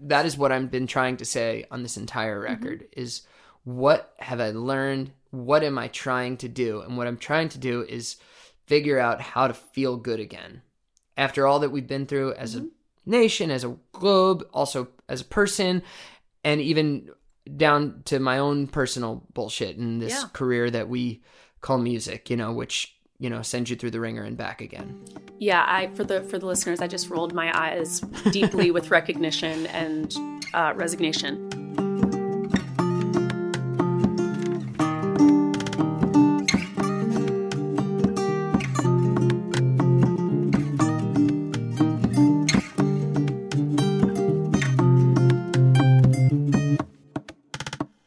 [0.00, 3.22] that is what I've been trying to say on this entire record is
[3.64, 5.10] what have I learned?
[5.30, 6.80] What am I trying to do?
[6.82, 8.16] And what I'm trying to do is
[8.66, 10.62] figure out how to feel good again.
[11.16, 12.68] After all that we've been through as a
[13.06, 15.82] nation, as a globe, also as a person,
[16.44, 17.10] and even
[17.56, 20.28] down to my own personal bullshit in this Yeah.
[20.32, 21.22] career that we
[21.60, 25.04] call music, you know, which, you know, send you through the wringer and back again.
[25.38, 28.00] Yeah, I for the for the listeners, I just rolled my eyes
[28.30, 30.14] deeply with recognition and
[30.54, 31.48] uh, resignation.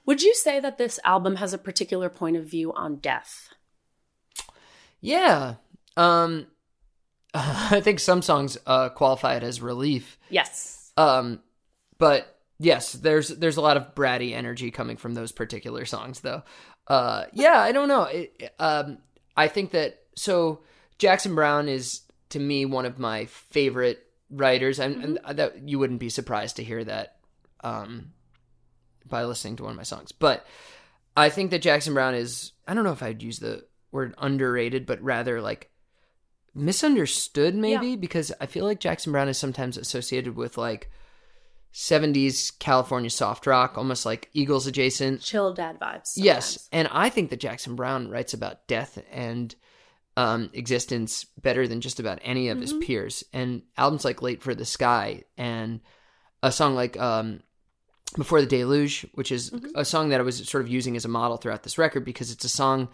[0.05, 3.49] Would you say that this album has a particular point of view on death?
[5.01, 5.55] Yeah.
[5.97, 6.47] Um
[7.33, 10.17] I think some songs uh qualify it as relief.
[10.29, 10.91] Yes.
[10.97, 11.41] Um
[11.97, 16.43] but yes, there's there's a lot of bratty energy coming from those particular songs though.
[16.87, 18.03] Uh yeah, I don't know.
[18.03, 18.99] It, um
[19.35, 20.61] I think that so
[20.97, 25.99] Jackson Browne is to me one of my favorite writers and, and that you wouldn't
[25.99, 27.17] be surprised to hear that
[27.63, 28.11] um
[29.05, 30.11] by listening to one of my songs.
[30.11, 30.45] But
[31.17, 34.85] I think that Jackson Browne is I don't know if I'd use the word underrated,
[34.85, 35.69] but rather like
[36.53, 40.89] misunderstood maybe because I feel like Jackson Browne is sometimes associated with like
[41.73, 45.21] 70s California soft rock, almost like Eagles adjacent.
[45.21, 46.13] Chill dad vibes.
[46.15, 49.55] Yes, and I think that Jackson Browne writes about death and
[50.17, 53.23] um, existence better than just about any of his peers.
[53.31, 55.79] And albums like "Late for the Sky" and
[56.43, 57.41] a song like um,
[58.17, 61.09] "Before the Deluge," which is a song that I was sort of using as a
[61.09, 62.89] model throughout this record because it's a song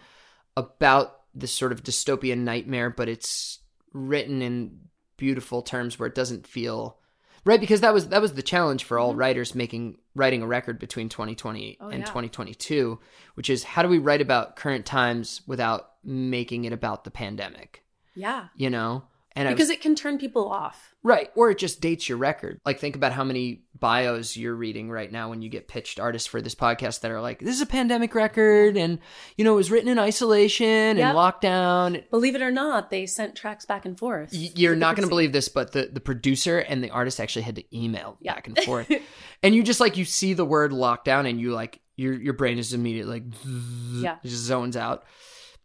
[0.58, 3.60] about this sort of dystopian nightmare, but it's
[3.92, 4.78] written in
[5.16, 6.98] beautiful terms where it doesn't feel
[7.44, 9.18] right because that was that was the challenge for all mm-hmm.
[9.18, 12.04] writers making writing a record between 2020 Oh, and yeah.
[12.04, 13.00] 2022
[13.34, 17.84] which is how do we write about current times without making it about the pandemic
[18.14, 18.46] Yeah.
[18.54, 19.04] you know
[19.38, 20.94] and Because was, it can turn people off.
[21.02, 24.90] right or it just dates your record like think about how many bios you're reading
[24.90, 27.60] right now when you get pitched artists for this podcast that are like this is
[27.60, 28.98] a pandemic record and
[29.36, 30.98] you know it was written in isolation Yep.
[30.98, 34.30] and lockdown Believe it or not, they sent tracks back and forth.
[34.32, 37.42] Y- You're not going to believe this, but the, the producer and the artist actually
[37.42, 38.34] had to email Yeah.
[38.34, 38.90] back and forth.
[39.42, 42.58] and you just like, you see the word lockdown and you like, your, your brain
[42.58, 43.24] is immediately like,
[43.92, 44.16] Yeah.
[44.24, 45.04] just zones out.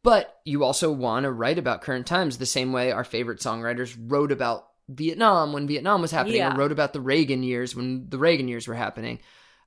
[0.04, 3.96] But you also want to write about current times the same way our favorite songwriters
[3.98, 6.54] wrote about Vietnam when Vietnam was happening Yeah.
[6.54, 9.20] or wrote about the Reagan years when the Reagan years were happening.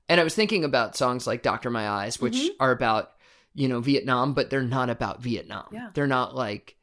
[0.07, 2.49] And I was thinking about songs like Doctor My Eyes, which Mhm.
[2.59, 3.11] are about,
[3.55, 5.65] you know, Vietnam, but they're not about Vietnam.
[5.71, 5.89] Yeah.
[5.93, 6.75] They're not like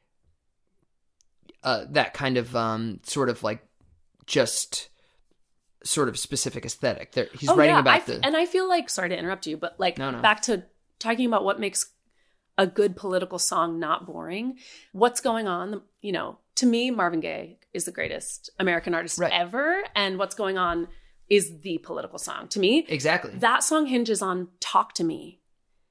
[1.62, 3.66] uh, that kind of um, sort of like
[4.26, 4.90] just
[5.82, 7.12] sort of specific aesthetic.
[7.12, 9.16] There, he's Oh, writing yeah, about I f- the and I feel like sorry to
[9.18, 10.20] interrupt you, but like No, no.
[10.20, 10.64] back to
[10.98, 11.86] talking about what makes
[12.56, 14.58] a good political song not boring.
[14.92, 15.82] What's going on?
[16.02, 19.32] You know, to me, Marvin Gaye is the greatest American artist Right.
[19.32, 20.88] ever, and what's going on
[21.28, 22.84] is the political song to me.
[22.88, 25.40] exactly That song hinges on "Talk to Me."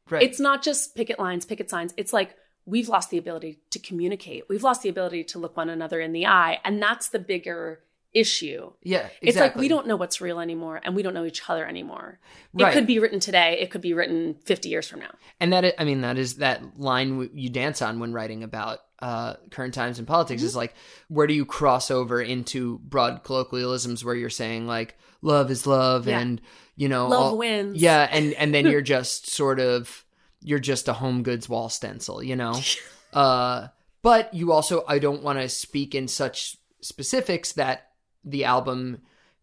[0.09, 0.23] right.
[0.23, 1.93] It's not just picket lines, picket signs.
[1.97, 2.35] It's like
[2.65, 4.43] we've lost the ability to communicate.
[4.47, 7.83] We've lost the ability to look one another in the eye, and that's the bigger
[8.13, 8.71] issue.
[8.83, 9.27] yeah, exactly.
[9.29, 12.19] It's like we don't know what's real anymore and we don't know each other anymore.
[12.53, 12.69] Right.
[12.69, 15.11] It could be written today, it could be written 50 years from now.
[15.39, 18.79] and that is, I mean that is that line you dance on when writing about
[18.99, 20.47] uh, current times in politics Mm-hmm.
[20.47, 20.73] is like
[21.09, 26.07] where do you cross over into broad colloquialisms where you're saying like love is love
[26.07, 26.19] Yeah.
[26.19, 26.39] and
[26.75, 27.81] you know Love all- wins.
[27.81, 30.05] yeah and and then you're just sort of
[30.41, 32.53] you're just a home goods wall stencil you know
[33.13, 33.67] uh
[34.01, 37.89] but you also I don't want to speak in such specifics that
[38.23, 39.01] the album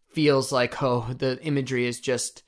[0.09, 2.43] feels like oh the imagery is just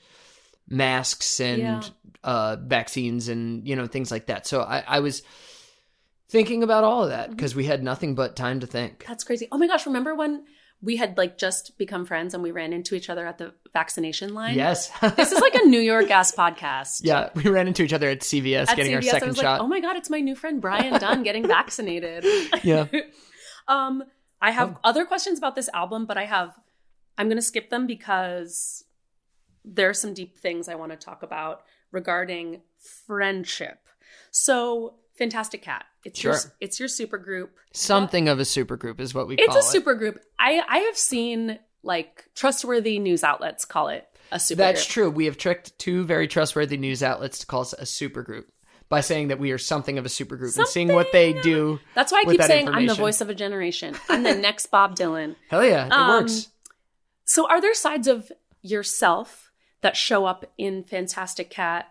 [0.70, 1.82] masks and Yeah.
[2.24, 5.22] uh vaccines and you know things like that so i i was
[6.30, 7.36] thinking about all of that Mm-hmm.
[7.36, 9.48] because we had nothing but time to think That's crazy.
[9.52, 10.46] Oh my gosh, remember when
[10.82, 14.34] we had like just become friends and we ran into each other at the vaccination
[14.34, 14.56] line?
[14.56, 17.02] yes This is like a New York ass podcast.
[17.04, 19.38] yeah we ran into each other at cvs At getting our CVS, I second was
[19.38, 22.26] shot like, oh my God, it's my new friend Brian Dunne getting vaccinated.
[22.64, 22.88] yeah
[23.68, 24.04] Um,
[24.44, 24.80] I have Oh.
[24.84, 26.60] other questions about this album, but I have
[27.18, 28.84] I'm gonna skip them because
[29.64, 32.62] there are some deep things I want to talk about regarding
[33.08, 33.88] friendship.
[34.32, 35.86] So Fantastic Cat.
[36.04, 37.58] It's your it's your super group.
[37.72, 39.60] something of a super group is what we It's call it.
[39.60, 40.20] It's a super group.
[40.39, 44.91] I I have seen like trustworthy news outlets call it a super that's group.
[44.94, 48.50] true we have tricked two very trustworthy news outlets to call us a super group
[48.94, 52.12] by saying that we are something of a supergroup and seeing what they do That's
[52.12, 53.96] why I keep saying I'm the voice of a generation.
[54.10, 55.36] I'm the next Bob Dylan.
[55.50, 56.50] hell yeah it Um, works
[57.26, 58.32] So, are there sides of
[58.62, 61.88] yourself that show up in Fantastic Cat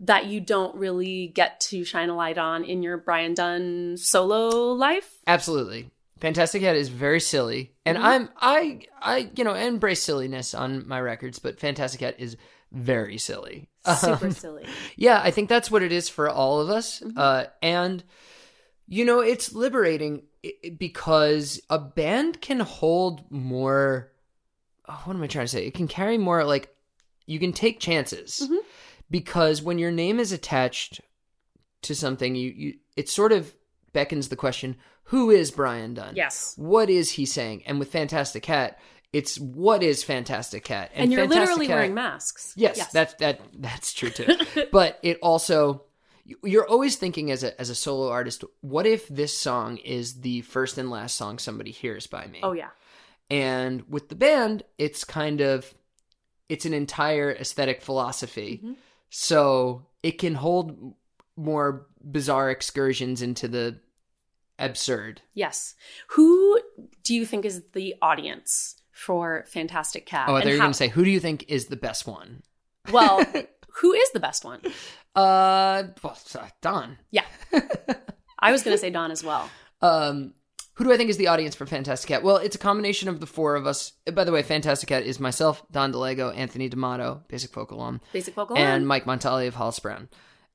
[0.00, 4.72] that you don't really get to shine a light on in your Brian Dunne solo
[4.72, 5.10] life?
[5.26, 5.90] Absolutely.
[6.20, 8.06] Fantastic Cat is very silly, and Mm-hmm.
[8.06, 12.36] I'm I I you know embrace silliness on my records, but Fantastic Cat is
[12.72, 13.68] very silly.
[13.98, 14.66] Super Um, silly.
[14.96, 17.00] yeah, I think that's what it is for all of us.
[17.00, 17.18] Mm-hmm.
[17.18, 18.04] Uh, and,
[18.86, 20.22] you know, it's liberating
[20.78, 24.12] because a band can hold more.
[24.88, 25.66] oh, what am I trying to say?
[25.66, 26.74] It can carry more, like,
[27.26, 28.46] you can take chances.
[28.50, 28.58] Mhm.
[29.10, 31.00] Because when your name is attached
[31.82, 33.52] to something, you, you it sort of
[33.92, 36.14] beckons the question who is Brian Dunne?
[36.14, 36.54] Yes.
[36.56, 37.64] What is he saying?
[37.66, 38.78] And with Fantastic Cat,
[39.12, 40.90] it's what is Fantastic Cat?
[40.94, 42.52] And, you're Fantastic literally Cat- wearing masks.
[42.56, 44.26] Yes, that's that that's true too.
[44.72, 45.84] but it also
[46.44, 50.42] you're always thinking as a as a solo artist, what if this song is the
[50.42, 52.40] first and last song somebody hears by me?
[52.42, 52.70] Oh yeah.
[53.28, 55.72] And with the band, it's kind of
[56.48, 58.60] it's an entire aesthetic philosophy.
[58.64, 58.76] Mhm.
[59.10, 60.94] So it can hold
[61.36, 63.80] more bizarre excursions into the
[64.58, 65.22] absurd.
[65.34, 65.74] Yes.
[66.08, 66.60] Who
[67.02, 70.28] do you think is the audience for Fantastic Cat?
[70.28, 71.66] Oh, I And thought you were how- going to say, who do you think is
[71.66, 72.42] the best one?
[72.92, 73.24] Well,
[73.80, 74.60] who is the best one?
[75.14, 76.98] Uh, well, uh, Don.
[77.10, 77.24] Yeah.
[78.38, 79.48] I was going to say Don as well.
[79.82, 80.34] Um,
[80.74, 82.22] who do I think is the audience for Fantastic Cat?
[82.22, 83.92] Well, it's a combination of the four of us.
[84.12, 88.34] By the way, Fantastic Cat is myself, Don DiLego, Anthony D'Amato, Basic Vocal alum, Basic
[88.34, 88.86] vocal and.
[88.86, 90.08] Mike Montali of Hollis Brown.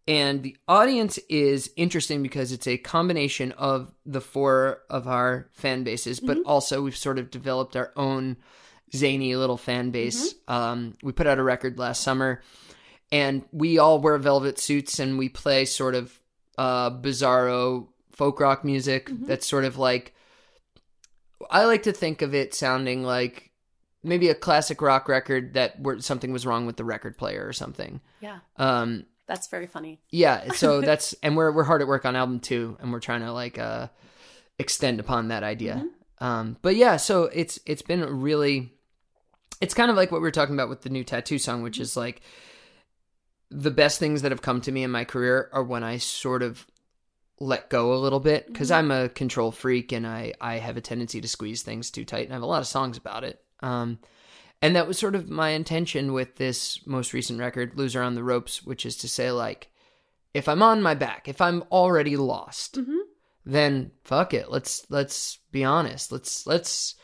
[0.07, 5.83] And the audience is interesting because it's a combination of the four of our fan
[5.83, 8.37] bases, but also we've sort of developed our own
[8.95, 10.35] zany little fan base.
[10.47, 12.43] Um, we put out a record last summer,
[13.11, 16.13] and we all wear velvet suits and we play sort of
[16.57, 20.13] uh, bizarro folk rock music that's sort of like
[21.49, 23.51] I like to think of it sounding like
[24.03, 27.53] maybe a classic rock record that where something was wrong with the record player or
[27.53, 27.99] something.
[28.21, 29.99] yeah, Um, that's very funny.
[30.09, 33.21] yeah, so that's and we're we're hard at work on album two, and we're trying
[33.21, 33.87] to like uh
[34.59, 35.85] extend upon that idea.
[36.19, 38.71] Um, but yeah, so it's it's been really,
[39.61, 41.79] it's kind of like what we were talking about with the new tattoo song, which
[41.79, 42.21] is like
[43.51, 46.41] the best things that have come to me in my career are when I sort
[46.41, 46.65] of
[47.39, 50.81] let go a little bit because I'm a control freak and I I have a
[50.81, 53.41] tendency to squeeze things too tight, and I have a lot of songs about it.
[53.61, 53.99] Um,
[54.61, 58.23] and that was sort of my intention with this most recent record, Loser on the
[58.23, 59.69] Ropes, which is to say, like,
[60.33, 62.99] if I'm on my back, if I'm already lost, Mhm.
[63.45, 64.49] then fuck it.
[64.51, 66.11] Let's let's be honest.
[66.11, 66.95] Let's let's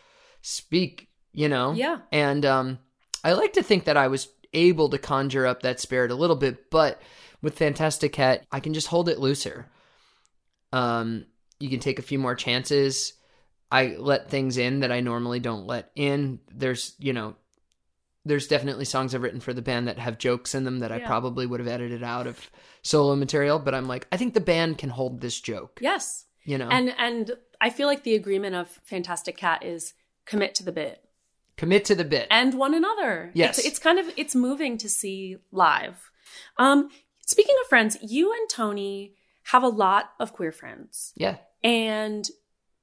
[0.41, 1.71] speak, you know?
[1.73, 1.99] Yeah.
[2.11, 2.79] And um
[3.23, 6.35] I like to think that I was able to conjure up that spirit a little
[6.35, 7.01] bit, but
[7.41, 9.69] with Fantastic Cat, I can just hold it looser.
[10.73, 11.25] Um
[11.59, 13.13] you can take a few more chances.
[13.71, 16.39] I let things in that I normally don't let in.
[16.53, 17.35] There's, you know,
[18.25, 20.99] there's definitely songs I've written for the band that have jokes in them that I
[20.99, 22.51] probably would have edited out of
[22.83, 25.79] solo material, but I'm like, I think the band can hold this joke.
[25.81, 26.25] Yes.
[26.43, 29.93] You know, And and I feel like the agreement of Fantastic Cat is
[30.25, 31.03] commit to the bit
[31.57, 32.27] commit to the bit.
[32.31, 33.31] and one another.
[33.35, 33.59] Yes.
[33.59, 36.09] It's, it's kind of it's moving to see live.
[36.57, 36.89] Um
[37.25, 39.13] speaking of friends, you and Tony
[39.45, 41.13] have a lot of queer friends.
[41.15, 41.37] yeah.
[41.63, 42.27] And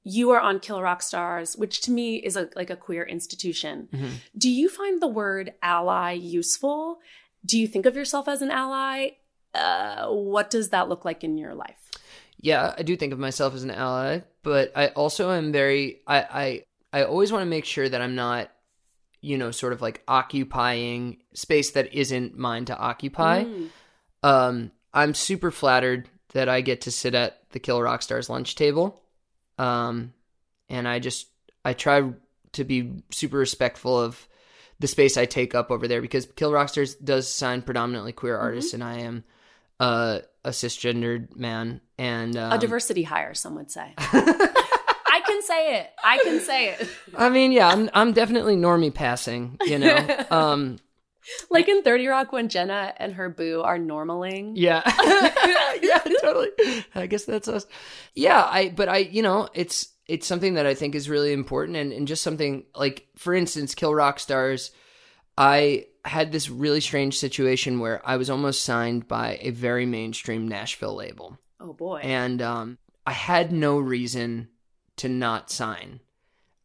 [0.03, 3.89] you are on Kill Rock Stars, which to me is a like a queer institution.
[3.93, 4.11] Mhm.
[4.37, 6.99] Do you find the word ally useful?
[7.45, 9.11] Do you think of yourself as an ally?
[9.53, 11.89] Uh, what does that look like in your life?
[12.41, 16.63] Yeah, I do think of myself as an ally, but I also am very I
[16.93, 18.51] I I always want to make sure that I'm not
[19.21, 23.43] you know sort of like occupying space that isn't mine to occupy.
[23.43, 23.69] Mm.
[24.23, 28.55] Um I'm super flattered that I get to sit at the Kill Rock Stars lunch
[28.55, 29.01] table.
[29.59, 30.13] Um
[30.69, 31.27] and I just
[31.63, 32.11] I try
[32.53, 34.27] to be super respectful of
[34.79, 38.37] the space I take up over there because Kill Rock Stars does sign predominantly queer
[38.37, 39.23] artists, and I am
[39.79, 43.93] uh, a cisgendered man and um, a diversity hire, some would say.
[43.97, 45.89] I can say it.
[46.03, 46.89] I can say it.
[47.17, 50.25] I mean, yeah, I'm I'm definitely normie passing, you know.
[50.31, 50.79] um,
[51.49, 54.53] Like in 30 Rock when Jenna and her boo are normaling.
[54.55, 54.81] yeah,
[55.81, 56.49] yeah, totally.
[56.95, 57.65] I guess that's us.
[58.13, 61.77] Yeah, I but I you know it's it's something that I think is really important
[61.77, 64.71] and and just something like for instance, Kill Rock Stars.
[65.37, 70.47] I had this really strange situation where I was almost signed by a very mainstream
[70.47, 71.37] Nashville label.
[71.59, 71.99] Oh boy.
[72.03, 74.49] and um, I had no reason
[74.97, 75.99] to not sign.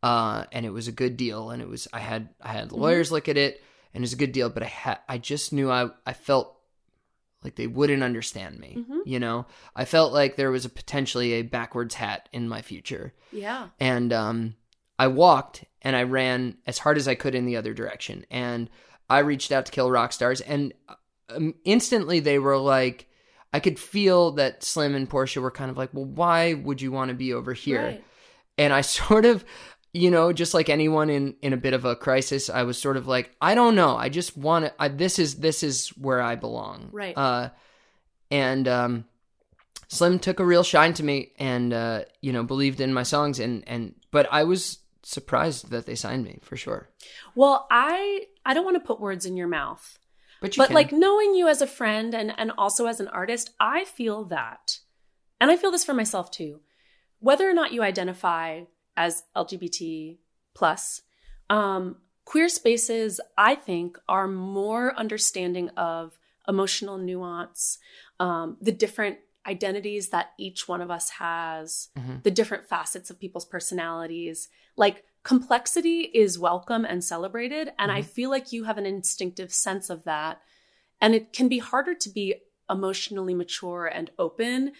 [0.02, 3.10] Uh, and it was a good deal, and it was I had I had lawyers
[3.10, 3.62] look at it,
[3.94, 4.50] and it was a good deal.
[4.50, 6.56] But I had I just knew I I felt
[7.42, 8.78] like they wouldn't understand me.
[8.88, 9.00] Mhm.
[9.06, 13.12] You know, I felt like there was a potentially a backwards hat in my future,
[13.32, 13.68] yeah.
[13.78, 14.56] and um,
[14.98, 18.70] I walked and I ran as hard as I could in the other direction, and
[19.10, 20.72] I reached out to Kill Rock Stars, and
[21.28, 23.08] um, instantly they were like,
[23.52, 26.90] I could feel that Slim and Portia were kind of like, well, why would you
[26.92, 27.82] want to be over here?
[27.84, 28.04] Right.
[28.56, 29.44] and I sort of,
[29.94, 32.96] you know, just like anyone in in a bit of a crisis, I was sort
[32.96, 34.88] of like, I don't know, I just want to.
[34.88, 37.16] This is this is where I belong, Right.
[37.16, 37.50] Uh,
[38.30, 39.04] and um,
[39.86, 43.38] Slim took a real shine to me, and uh, you know, believed in my songs,
[43.38, 46.90] and and but I was surprised that they signed me for sure.
[47.36, 49.98] Well, I I don't want to put words in your mouth.
[50.40, 50.74] But you but can.
[50.74, 54.80] like knowing you as a friend and and also as an artist i feel that
[55.40, 56.60] and i feel this for myself too
[57.18, 58.64] whether or not you identify
[58.96, 60.18] as lgbt
[60.54, 61.02] plus.
[61.50, 66.18] Um queer spaces i think are more understanding of
[66.48, 67.78] emotional nuance
[68.18, 72.22] um the different identities that each one of us has Mhm.
[72.22, 74.48] the different facets of people's personalities.
[74.74, 79.90] Like complexity is welcome and celebrated and i feel like you have an instinctive sense
[79.90, 80.40] of that.
[81.00, 82.36] And it can be harder to be
[82.70, 84.72] emotionally mature and open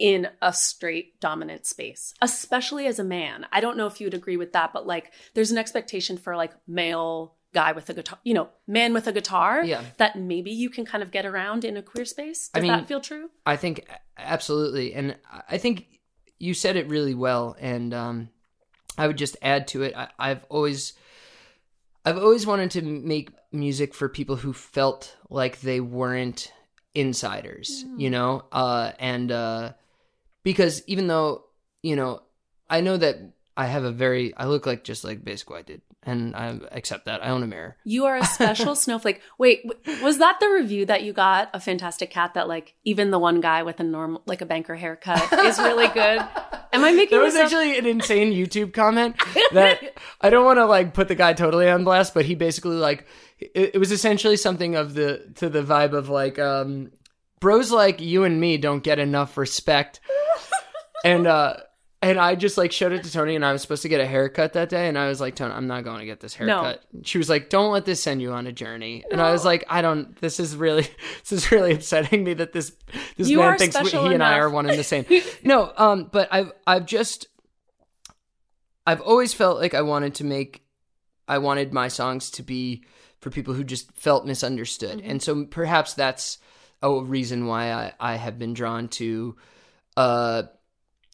[0.00, 4.14] in a straight dominant space especially as a man i don't know if you would
[4.14, 8.18] agree with that but like there's an expectation for like male guy with a guitar
[8.24, 9.82] you know man with a guitar Yeah.
[9.98, 12.86] that maybe you can kind of get around in a queer space I mean- that
[12.88, 13.86] feel true I think
[14.18, 15.16] absolutely, and
[15.48, 15.86] I think
[16.38, 17.56] you said it really well.
[17.60, 18.28] And um,
[18.96, 19.94] I would just add to it.
[19.96, 20.94] I, I've always,
[22.04, 26.52] I've always wanted to make music for people who felt like they weren't
[26.94, 29.72] insiders, you know, uh, and uh,
[30.42, 31.44] because even though
[31.82, 32.20] you know,
[32.68, 33.16] I know that
[33.56, 37.06] I have a very, I look like just like basically I did, and I accept
[37.06, 37.24] that.
[37.24, 37.76] I own a mirror.
[37.84, 39.20] You are a special snowflake.
[39.38, 39.64] Wait,
[40.02, 41.50] was that the review that you got?
[41.54, 44.74] A fantastic cat that like even the one guy with a normal like a banker
[44.76, 46.20] haircut is really good.
[46.72, 47.46] Am I making There was this up?
[47.46, 49.16] actually an insane YouTube comment
[49.52, 52.76] that I don't want to like put the guy totally on blast, but he basically
[52.76, 53.06] like
[53.38, 56.92] it, it was essentially something of the to the vibe of like um
[57.40, 60.00] bros like you and me don't get enough respect.
[61.04, 61.56] And uh
[62.02, 64.06] and I just like showed it to Tony and I was supposed to get a
[64.06, 66.82] haircut that day and I was like, Tony, I'm not going to get this haircut.
[67.04, 69.04] She was like, Don't let this send you on a journey.
[69.10, 70.82] And I was like, I don't this is really
[71.20, 72.72] this is really upsetting me that this
[73.16, 75.04] this You man thinks we, he and I are one and the same.
[75.44, 77.28] no, um, but I've I've just
[78.86, 80.64] I've always felt like I wanted to make
[81.28, 82.84] I wanted my songs to be
[83.20, 85.02] for people who just felt misunderstood.
[85.04, 86.38] And so perhaps that's
[86.82, 89.36] a reason why I, I have been drawn to
[89.98, 90.44] uh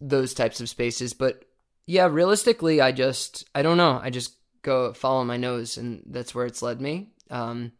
[0.01, 1.13] those types of spaces.
[1.15, 1.45] But
[1.87, 4.01] yeah, realistically I just I don't know.
[4.03, 7.09] I just go follow my nose and that's where it's led me.
[7.31, 7.73] Um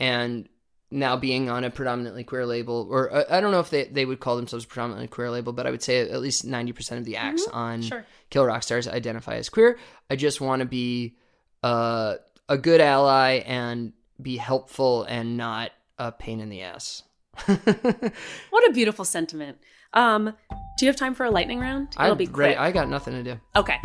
[0.00, 0.48] and
[0.90, 4.04] now being on a predominantly queer label, or uh, I don't know if they, they
[4.04, 7.04] would call themselves a predominantly queer label, but I would say at least 90% of
[7.06, 8.04] the acts on Sure.
[8.28, 9.78] Kill Rock Stars identify as queer.
[10.10, 11.16] I just want to be
[11.62, 12.16] uh,
[12.48, 17.02] a good ally and be helpful and not a pain in the ass.
[17.48, 19.58] What a beautiful sentiment.
[19.94, 20.34] Um,
[20.78, 21.88] do you have time for a lightning round?
[21.98, 22.58] It'll I'm be quick.
[22.58, 23.40] I got nothing to do.
[23.56, 23.76] Okay.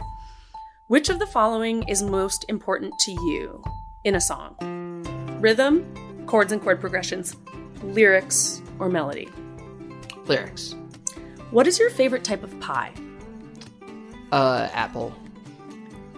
[0.88, 3.62] Which of the following is most important to you
[4.06, 4.56] in a song?
[5.42, 5.86] Rhythm,
[6.26, 7.36] chords and chord progressions,
[7.84, 9.28] lyrics, or melody?
[10.26, 10.76] Lyrics.
[11.52, 12.94] What is your favorite type of pie?
[14.32, 15.14] Uh, Apple.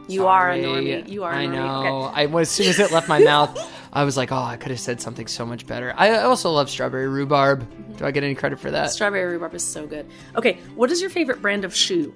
[0.07, 0.85] You are a Sorry.
[0.85, 1.07] normie.
[1.09, 1.53] You are a I normie.
[1.53, 2.05] know.
[2.05, 2.35] Okay.
[2.35, 3.55] I as soon as it left my mouth,
[3.91, 5.93] I was like, oh, I could have said something so much better.
[5.97, 7.61] I also love strawberry rhubarb.
[7.63, 7.93] Mm-hmm.
[7.93, 8.91] Do I get any credit for that?
[8.91, 10.05] Strawberry rhubarb is so good.
[10.35, 12.13] Okay, what is your favorite brand of shoe?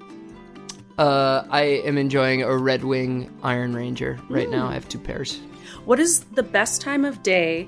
[0.98, 4.68] Uh, I am enjoying a Red Wing Iron Ranger right now.
[4.68, 5.40] I have two pairs.
[5.86, 7.68] What is the best time of day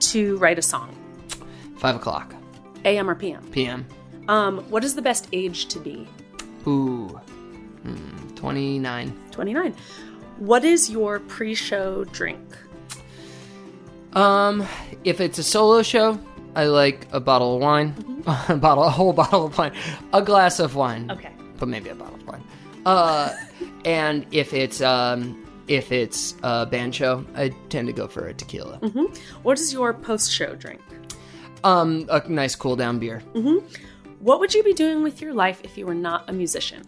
[0.00, 0.96] to write a song?
[1.76, 2.34] Five o'clock
[2.84, 3.44] AM or PM?
[3.50, 3.86] p.m.
[4.28, 6.08] Um, what is the best age to be?
[6.66, 7.08] Ooh,
[7.82, 9.12] hmm, twenty nine.
[9.32, 9.74] 29.
[10.38, 12.40] What is your pre-show drink?
[14.14, 14.66] Um,
[15.04, 16.18] if it's a solo show,
[16.54, 19.72] I like a bottle of wine, a bottle, a whole bottle of wine,
[20.12, 21.10] a glass of wine.
[21.10, 21.30] Okay.
[21.58, 22.44] but maybe a bottle of wine.
[22.84, 23.34] Uh,
[23.84, 25.38] and if it's um,
[25.68, 28.78] if it's a band show, I tend to go for a tequila.
[28.80, 29.14] Mm-hmm.
[29.42, 30.80] What is your post-show drink?
[31.64, 33.22] Um, a nice cool down beer.
[33.34, 33.64] Mm-hmm.
[34.20, 36.82] What would you be doing with your life if you were not a musician?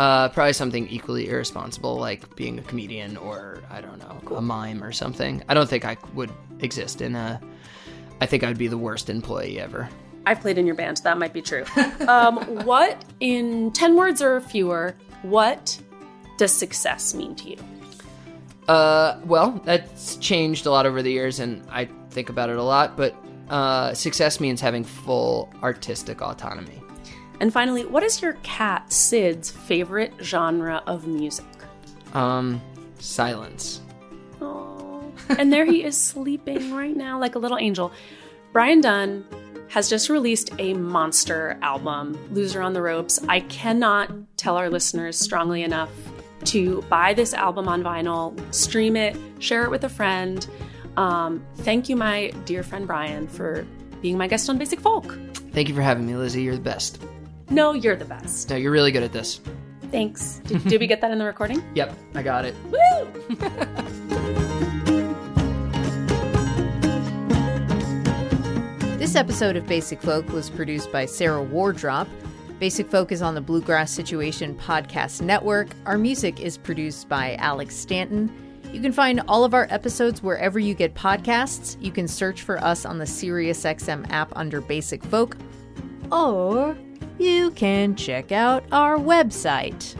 [0.00, 4.82] Uh, probably something equally irresponsible, like being a comedian or I don't know, a mime
[4.82, 5.42] or something.
[5.46, 7.38] I don't think I would exist in a.
[8.18, 9.90] I think I'd be the worst employee ever.
[10.24, 11.02] I've played in your band.
[11.04, 11.66] That might be true.
[12.08, 15.78] um, what, in 10 words or fewer, what
[16.38, 17.56] does success mean to you?
[18.68, 22.62] Uh, well, that's changed a lot over the years, and I think about it a
[22.62, 22.96] lot.
[22.96, 23.14] But
[23.50, 26.79] uh, success means having full artistic autonomy.
[27.40, 31.46] And finally, what is your cat, Sid's, favorite genre of music?
[32.12, 32.60] Um,
[32.98, 33.80] silence.
[34.42, 37.92] Oh, and there he is sleeping right now like a little angel.
[38.52, 39.24] Brian Dunne
[39.68, 43.20] has just released a monster album, Loser on the Ropes.
[43.28, 45.90] I cannot tell our listeners strongly enough
[46.46, 50.46] to buy this album on vinyl, stream it, share it with a friend.
[50.96, 53.66] Um, thank you, my dear friend Brian, for
[54.02, 55.18] being my guest on Basic Folk.
[55.52, 56.42] Thank you for having me, Lizzie.
[56.42, 57.00] You're the best.
[57.50, 58.48] No, you're the best.
[58.50, 59.40] No, you're really good at this.
[59.90, 60.40] Thanks.
[60.44, 61.62] Did, did we get that in the recording?
[61.74, 62.54] Yep, I got it.
[68.98, 72.06] This episode of Basic Folk was produced by Sarah Wardrop.
[72.58, 75.68] Basic Folk is on the Bluegrass Situation Podcast Network.
[75.86, 78.30] Our music is produced by Alex Stanton.
[78.72, 81.76] You can find all of our episodes wherever you get podcasts.
[81.82, 85.36] You can search for us on the SiriusXM app under Basic Folk,
[86.12, 86.76] or
[87.20, 89.96] you can check out our website.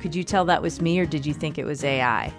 [0.00, 2.32] Could you tell that was me, or did you think it was AI?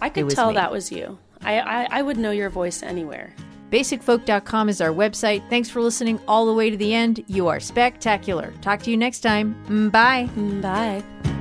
[0.00, 0.54] I could tell me.
[0.54, 1.18] that was you.
[1.42, 3.34] I, I, I would know your voice anywhere.
[3.70, 5.48] BasicFolk.com is our website.
[5.50, 7.24] Thanks for listening all the way to the end.
[7.26, 8.52] You are spectacular.
[8.60, 9.56] Talk to you next time.
[9.68, 10.28] Mm, Bye.
[10.60, 11.33] Bye.